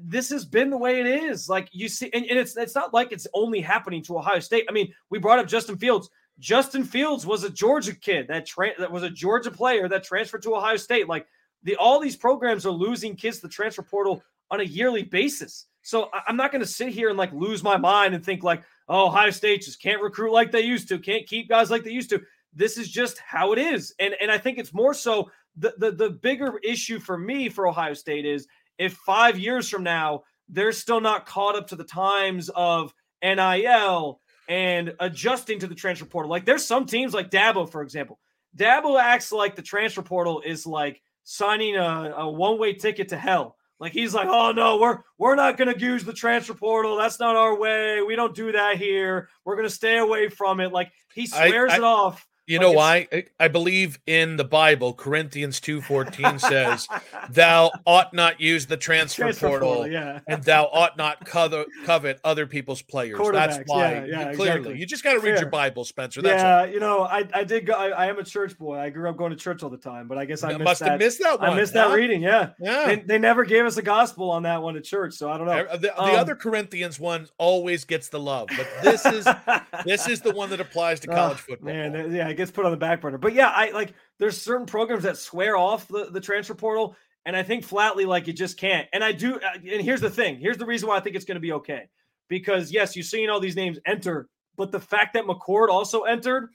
This 0.00 0.30
has 0.30 0.44
been 0.44 0.70
the 0.70 0.78
way 0.78 1.00
it 1.00 1.06
is. 1.06 1.48
Like 1.48 1.68
you 1.72 1.88
see, 1.88 2.10
and, 2.12 2.24
and 2.26 2.38
it's 2.38 2.56
it's 2.56 2.74
not 2.74 2.92
like 2.92 3.12
it's 3.12 3.26
only 3.32 3.60
happening 3.60 4.02
to 4.04 4.18
Ohio 4.18 4.40
State. 4.40 4.66
I 4.68 4.72
mean, 4.72 4.92
we 5.10 5.18
brought 5.18 5.38
up 5.38 5.46
Justin 5.46 5.76
Fields. 5.76 6.10
Justin 6.40 6.82
Fields 6.82 7.24
was 7.24 7.44
a 7.44 7.50
Georgia 7.50 7.94
kid 7.94 8.26
that 8.28 8.44
tra- 8.44 8.78
that 8.78 8.90
was 8.90 9.04
a 9.04 9.10
Georgia 9.10 9.52
player 9.52 9.88
that 9.88 10.02
transferred 10.02 10.42
to 10.42 10.56
Ohio 10.56 10.76
State. 10.76 11.08
Like 11.08 11.26
the 11.62 11.76
all 11.76 12.00
these 12.00 12.16
programs 12.16 12.66
are 12.66 12.70
losing 12.70 13.14
kids 13.14 13.36
to 13.36 13.46
the 13.46 13.52
transfer 13.52 13.82
portal 13.82 14.22
on 14.50 14.60
a 14.60 14.64
yearly 14.64 15.04
basis. 15.04 15.66
So 15.82 16.08
I'm 16.26 16.36
not 16.36 16.50
going 16.50 16.62
to 16.62 16.66
sit 16.66 16.88
here 16.88 17.10
and 17.10 17.18
like 17.18 17.32
lose 17.32 17.62
my 17.62 17.76
mind 17.76 18.14
and 18.14 18.24
think 18.24 18.42
like, 18.42 18.62
oh, 18.88 19.08
Ohio 19.08 19.30
State 19.30 19.62
just 19.62 19.82
can't 19.82 20.02
recruit 20.02 20.32
like 20.32 20.50
they 20.50 20.62
used 20.62 20.88
to, 20.88 20.98
can't 20.98 21.26
keep 21.26 21.48
guys 21.48 21.70
like 21.70 21.84
they 21.84 21.90
used 21.90 22.10
to. 22.10 22.22
This 22.54 22.78
is 22.78 22.90
just 22.90 23.18
how 23.18 23.52
it 23.52 23.58
is. 23.58 23.94
And 23.98 24.14
and 24.20 24.30
I 24.30 24.38
think 24.38 24.58
it's 24.58 24.74
more 24.74 24.94
so 24.94 25.30
the 25.56 25.74
the, 25.78 25.92
the 25.92 26.10
bigger 26.10 26.58
issue 26.62 26.98
for 26.98 27.18
me 27.18 27.48
for 27.48 27.66
Ohio 27.66 27.94
State 27.94 28.26
is 28.26 28.46
if 28.78 28.94
five 28.94 29.38
years 29.38 29.68
from 29.68 29.82
now 29.82 30.22
they're 30.48 30.72
still 30.72 31.00
not 31.00 31.26
caught 31.26 31.56
up 31.56 31.66
to 31.68 31.76
the 31.76 31.84
times 31.84 32.50
of 32.50 32.92
NIL 33.22 34.20
and 34.48 34.94
adjusting 35.00 35.58
to 35.58 35.66
the 35.66 35.74
transfer 35.74 36.04
portal. 36.04 36.30
Like 36.30 36.44
there's 36.44 36.64
some 36.64 36.86
teams 36.86 37.14
like 37.14 37.30
Dabo, 37.30 37.70
for 37.70 37.82
example. 37.82 38.18
Dabo 38.56 39.00
acts 39.00 39.32
like 39.32 39.56
the 39.56 39.62
transfer 39.62 40.02
portal 40.02 40.42
is 40.44 40.66
like 40.66 41.00
signing 41.24 41.76
a, 41.76 42.14
a 42.16 42.30
one-way 42.30 42.74
ticket 42.74 43.08
to 43.08 43.16
hell. 43.16 43.56
Like 43.80 43.92
he's 43.92 44.14
like, 44.14 44.28
oh 44.28 44.52
no, 44.52 44.78
we're 44.78 44.98
we're 45.18 45.34
not 45.34 45.56
gonna 45.56 45.76
use 45.76 46.04
the 46.04 46.12
transfer 46.12 46.54
portal. 46.54 46.96
That's 46.96 47.18
not 47.18 47.36
our 47.36 47.58
way. 47.58 48.02
We 48.02 48.14
don't 48.14 48.34
do 48.34 48.52
that 48.52 48.76
here. 48.76 49.28
We're 49.44 49.56
gonna 49.56 49.68
stay 49.68 49.98
away 49.98 50.28
from 50.28 50.60
it. 50.60 50.72
Like 50.72 50.92
he 51.12 51.26
swears 51.26 51.72
I, 51.72 51.74
I, 51.74 51.78
it 51.78 51.84
off. 51.84 52.26
You 52.46 52.58
know 52.58 52.72
why? 52.72 53.08
I 53.40 53.48
believe 53.48 53.98
in 54.06 54.36
the 54.36 54.44
Bible, 54.44 54.92
Corinthians 54.92 55.60
2:14 55.60 56.38
says, 56.38 56.86
"Thou 57.30 57.70
ought 57.86 58.12
not 58.12 58.40
use 58.40 58.66
the 58.66 58.76
transfer, 58.76 59.22
transfer 59.22 59.48
portal, 59.48 59.74
portal 59.74 59.92
yeah. 59.92 60.20
and 60.28 60.42
thou 60.44 60.64
ought 60.66 60.96
not 60.98 61.24
covet, 61.24 61.66
covet 61.84 62.20
other 62.22 62.46
people's 62.46 62.82
players." 62.82 63.18
That's 63.32 63.60
why. 63.66 63.92
Yeah, 63.92 64.04
yeah, 64.04 64.34
clearly, 64.34 64.58
exactly. 64.58 64.78
you 64.78 64.86
just 64.86 65.04
got 65.04 65.14
to 65.14 65.20
read 65.20 65.38
your 65.38 65.48
Bible, 65.48 65.84
Spencer. 65.84 66.20
That's 66.20 66.42
yeah, 66.42 66.58
all. 66.60 66.66
you 66.66 66.80
know, 66.80 67.04
I, 67.04 67.26
I 67.32 67.44
did 67.44 67.64
go. 67.64 67.72
I, 67.72 67.88
I, 67.88 68.06
am 68.06 68.18
a 68.18 68.24
church 68.24 68.58
boy. 68.58 68.78
I 68.78 68.90
grew 68.90 69.08
up 69.08 69.16
going 69.16 69.30
to 69.30 69.36
church 69.36 69.62
all 69.62 69.70
the 69.70 69.78
time, 69.78 70.06
but 70.06 70.18
I 70.18 70.26
guess 70.26 70.42
I 70.42 70.48
missed 70.48 70.60
must 70.60 70.80
that. 70.80 70.90
have 70.90 70.98
missed 70.98 71.20
that 71.20 71.40
one. 71.40 71.50
I 71.50 71.54
missed 71.54 71.72
that 71.72 71.94
reading. 71.94 72.22
Yeah, 72.22 72.50
yeah. 72.60 72.86
They, 72.86 72.96
they, 72.96 73.18
never 73.18 73.44
gave 73.44 73.64
us 73.64 73.78
a 73.78 73.82
gospel 73.82 74.30
on 74.30 74.42
that 74.42 74.60
one 74.60 74.76
at 74.76 74.84
church, 74.84 75.14
so 75.14 75.30
I 75.30 75.38
don't 75.38 75.46
know. 75.46 75.66
The, 75.72 75.78
the 75.78 76.02
um, 76.02 76.16
other 76.16 76.36
Corinthians 76.36 77.00
one 77.00 77.28
always 77.38 77.84
gets 77.84 78.08
the 78.08 78.20
love, 78.20 78.48
but 78.56 78.68
this 78.82 79.06
is 79.06 79.26
this 79.86 80.08
is 80.08 80.20
the 80.20 80.32
one 80.32 80.50
that 80.50 80.60
applies 80.60 81.00
to 81.00 81.06
college 81.06 81.38
oh, 81.40 81.52
football. 81.52 81.72
Man, 81.72 82.12
yeah, 82.12 82.33
it 82.34 82.36
gets 82.36 82.50
put 82.50 82.64
on 82.64 82.72
the 82.72 82.76
back 82.76 83.00
burner. 83.00 83.18
But 83.18 83.32
yeah, 83.32 83.48
I 83.48 83.70
like 83.70 83.94
there's 84.18 84.40
certain 84.40 84.66
programs 84.66 85.04
that 85.04 85.16
swear 85.16 85.56
off 85.56 85.88
the, 85.88 86.10
the 86.10 86.20
transfer 86.20 86.54
portal. 86.54 86.96
And 87.26 87.34
I 87.34 87.42
think 87.42 87.64
flatly, 87.64 88.04
like 88.04 88.26
you 88.26 88.32
just 88.32 88.58
can't. 88.58 88.86
And 88.92 89.02
I 89.02 89.12
do. 89.12 89.36
Uh, 89.36 89.54
and 89.54 89.80
here's 89.80 90.00
the 90.00 90.10
thing 90.10 90.38
here's 90.38 90.58
the 90.58 90.66
reason 90.66 90.88
why 90.88 90.96
I 90.96 91.00
think 91.00 91.16
it's 91.16 91.24
going 91.24 91.36
to 91.36 91.40
be 91.40 91.52
okay. 91.52 91.88
Because 92.28 92.72
yes, 92.72 92.96
you're 92.96 93.04
seeing 93.04 93.30
all 93.30 93.40
these 93.40 93.56
names 93.56 93.78
enter, 93.86 94.28
but 94.56 94.72
the 94.72 94.80
fact 94.80 95.14
that 95.14 95.24
McCord 95.24 95.68
also 95.68 96.02
entered 96.02 96.50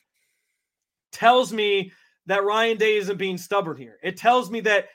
tells 1.12 1.54
me 1.54 1.92
that 2.26 2.44
Ryan 2.44 2.78
Day 2.78 2.98
isn't 2.98 3.18
being 3.18 3.38
stubborn 3.38 3.78
here. 3.78 3.98
It 4.04 4.18
tells 4.18 4.52
me 4.52 4.60
that 4.62 4.90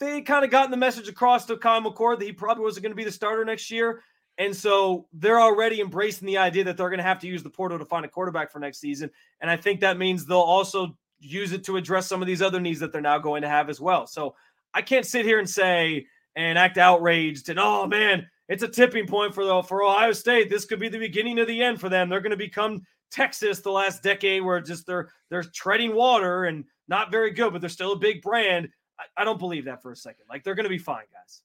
they 0.00 0.20
kind 0.22 0.44
of 0.44 0.50
gotten 0.50 0.70
the 0.70 0.76
message 0.76 1.08
across 1.08 1.46
to 1.46 1.56
Kyle 1.56 1.80
McCord 1.80 2.18
that 2.18 2.26
he 2.26 2.32
probably 2.32 2.64
wasn't 2.64 2.82
going 2.82 2.92
to 2.92 2.96
be 2.96 3.04
the 3.04 3.12
starter 3.12 3.44
next 3.44 3.70
year. 3.70 4.02
And 4.38 4.54
so 4.54 5.06
they're 5.12 5.40
already 5.40 5.80
embracing 5.80 6.26
the 6.26 6.38
idea 6.38 6.64
that 6.64 6.76
they're 6.76 6.90
going 6.90 6.98
to 6.98 7.04
have 7.04 7.20
to 7.20 7.26
use 7.26 7.42
the 7.42 7.50
portal 7.50 7.78
to 7.78 7.84
find 7.84 8.04
a 8.04 8.08
quarterback 8.08 8.52
for 8.52 8.58
next 8.58 8.78
season. 8.78 9.10
And 9.40 9.50
I 9.50 9.56
think 9.56 9.80
that 9.80 9.98
means 9.98 10.26
they'll 10.26 10.38
also 10.38 10.96
use 11.18 11.52
it 11.52 11.64
to 11.64 11.76
address 11.76 12.06
some 12.06 12.20
of 12.20 12.26
these 12.26 12.42
other 12.42 12.60
needs 12.60 12.80
that 12.80 12.92
they're 12.92 13.00
now 13.00 13.18
going 13.18 13.42
to 13.42 13.48
have 13.48 13.70
as 13.70 13.80
well. 13.80 14.06
So 14.06 14.34
I 14.74 14.82
can't 14.82 15.06
sit 15.06 15.24
here 15.24 15.38
and 15.38 15.48
say 15.48 16.06
and 16.34 16.58
act 16.58 16.76
outraged 16.76 17.48
and 17.48 17.58
oh 17.58 17.86
man, 17.86 18.28
it's 18.48 18.62
a 18.62 18.68
tipping 18.68 19.06
point 19.06 19.34
for 19.34 19.44
the 19.44 19.62
for 19.62 19.82
Ohio 19.82 20.12
State. 20.12 20.50
This 20.50 20.66
could 20.66 20.78
be 20.78 20.88
the 20.88 20.98
beginning 20.98 21.38
of 21.38 21.46
the 21.46 21.62
end 21.62 21.80
for 21.80 21.88
them. 21.88 22.08
They're 22.08 22.20
going 22.20 22.30
to 22.30 22.36
become 22.36 22.82
Texas 23.10 23.60
the 23.60 23.70
last 23.70 24.02
decade 24.02 24.44
where 24.44 24.60
just 24.60 24.86
they're 24.86 25.08
they're 25.30 25.42
treading 25.42 25.94
water 25.94 26.44
and 26.44 26.64
not 26.88 27.10
very 27.10 27.30
good, 27.30 27.52
but 27.52 27.60
they're 27.60 27.70
still 27.70 27.92
a 27.92 27.98
big 27.98 28.22
brand. 28.22 28.68
I, 28.98 29.22
I 29.22 29.24
don't 29.24 29.38
believe 29.38 29.64
that 29.64 29.82
for 29.82 29.92
a 29.92 29.96
second. 29.96 30.24
Like 30.28 30.44
they're 30.44 30.54
going 30.54 30.64
to 30.64 30.70
be 30.70 30.78
fine, 30.78 31.04
guys. 31.12 31.42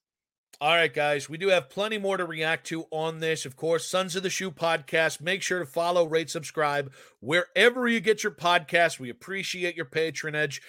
All 0.62 0.76
right, 0.76 0.94
guys, 0.94 1.28
we 1.28 1.38
do 1.38 1.48
have 1.48 1.70
plenty 1.70 1.98
more 1.98 2.16
to 2.16 2.24
react 2.24 2.68
to 2.68 2.84
on 2.92 3.18
this. 3.18 3.44
Of 3.44 3.56
course, 3.56 3.84
Sons 3.84 4.14
of 4.14 4.22
the 4.22 4.30
Shoe 4.30 4.52
podcast. 4.52 5.20
Make 5.20 5.42
sure 5.42 5.58
to 5.58 5.66
follow, 5.66 6.06
rate, 6.06 6.30
subscribe 6.30 6.92
wherever 7.18 7.88
you 7.88 7.98
get 7.98 8.22
your 8.22 8.30
podcast. 8.30 9.00
We 9.00 9.10
appreciate 9.10 9.74
your 9.74 9.86
patronage. 9.86 10.62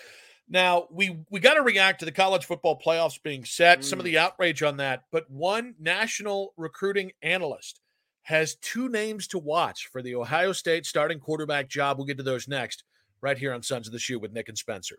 Now, 0.49 0.87
we 0.89 1.19
we 1.29 1.39
got 1.39 1.53
to 1.53 1.61
react 1.61 1.99
to 1.99 2.05
the 2.05 2.11
college 2.11 2.43
football 2.43 2.81
playoffs 2.83 3.21
being 3.21 3.45
set, 3.45 3.81
mm. 3.81 3.83
some 3.83 3.99
of 3.99 4.03
mm. 4.03 4.09
the 4.09 4.17
outrage 4.17 4.63
on 4.63 4.77
that. 4.77 5.03
But 5.11 5.29
one 5.29 5.75
national 5.79 6.55
recruiting 6.57 7.11
analyst 7.21 7.79
has 8.23 8.55
two 8.55 8.89
names 8.89 9.27
to 9.27 9.37
watch 9.37 9.89
for 9.91 10.01
the 10.01 10.15
Ohio 10.15 10.53
State 10.53 10.87
starting 10.87 11.19
quarterback 11.19 11.69
job. 11.69 11.99
We'll 11.99 12.07
get 12.07 12.17
to 12.17 12.23
those 12.23 12.47
next, 12.47 12.83
right 13.21 13.37
here 13.37 13.53
on 13.53 13.61
Sons 13.61 13.85
of 13.85 13.93
the 13.93 13.99
Shoe 13.99 14.17
with 14.17 14.33
Nick 14.33 14.49
and 14.49 14.57
Spencer. 14.57 14.97